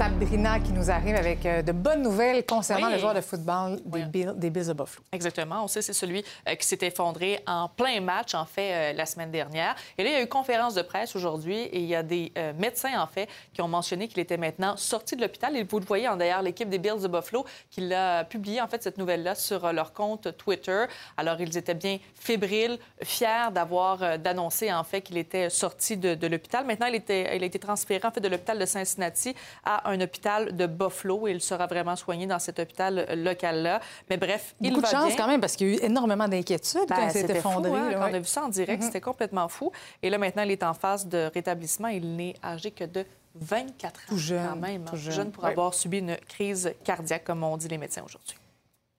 [0.00, 2.94] Sabrina qui nous arrive avec euh, de bonnes nouvelles concernant Oui.
[2.94, 5.04] le joueur de football des, Bill- des Bills de Buffalo.
[5.12, 5.62] Exactement.
[5.62, 9.04] On sait c'est celui euh, qui s'est effondré en plein match, en fait, euh, la
[9.04, 9.74] semaine dernière.
[9.98, 12.32] Et là, il y a eu conférence de presse aujourd'hui et il y a des
[12.58, 15.54] médecins, en fait, qui ont mentionné qu'il était maintenant sorti de l'hôpital.
[15.54, 18.68] Et vous le voyez, hein, d'ailleurs, l'équipe des Bills de Buffalo qui l'a publié, en
[18.68, 20.86] fait, cette nouvelle-là sur leur compte Twitter.
[21.18, 26.26] Alors, ils étaient bien fébriles, fiers d'avoir, d'annoncer, en fait, qu'il était sorti de, de
[26.26, 26.64] l'hôpital.
[26.64, 29.89] Maintenant, il, était, il a été transféré, en fait, de l'hôpital de Cincinnati à un
[30.00, 33.80] hôpital de Buffalo et il sera vraiment soigné dans cet hôpital euh, local-là.
[34.10, 35.16] Mais bref, il Beaucoup de chance bien.
[35.16, 37.70] quand même parce qu'il y a eu énormément d'inquiétudes Ben, quand il s'est effondré.
[37.70, 38.10] fou, hein, là, quand ouais.
[38.12, 38.86] on a vu ça en direct, Mhm.
[38.86, 39.72] c'était complètement fou.
[40.02, 41.88] Et là, maintenant, il est en phase de rétablissement.
[41.88, 44.02] Il n'est âgé que de 24 ans.
[44.08, 44.98] Tout jeune, Quand même, tout hein.
[45.10, 45.30] jeune.
[45.32, 45.50] pour Oui.
[45.50, 48.36] avoir subi une crise cardiaque, comme on dit les médecins aujourd'hui.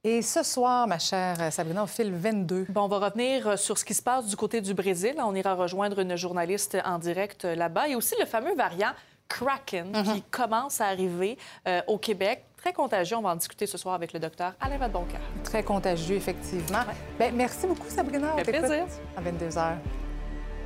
[0.03, 2.65] Et ce soir, ma chère Sabrina, au fil 22.
[2.69, 5.13] Bon, on va revenir euh, sur ce qui se passe du côté du Brésil.
[5.19, 7.87] On ira rejoindre une journaliste en direct euh, là-bas.
[7.87, 8.93] Et aussi le fameux variant
[9.31, 10.03] Kraken Mhm.
[10.13, 12.43] qui commence à arriver euh, au Québec.
[12.57, 13.15] Très contagieux.
[13.17, 15.21] On va en discuter ce soir avec le docteur Alain Vadeboncoeur.
[15.43, 16.79] Très contagieux, effectivement.
[17.17, 18.33] Ben, merci beaucoup, Sabrina.
[18.37, 18.85] Fait plaisir.
[19.17, 19.73] À 22 h.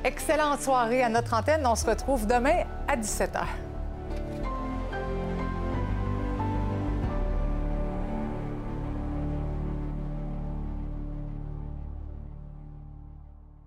[0.04, 1.66] Excellente soirée à notre antenne.
[1.66, 3.44] On se retrouve demain à 17 h.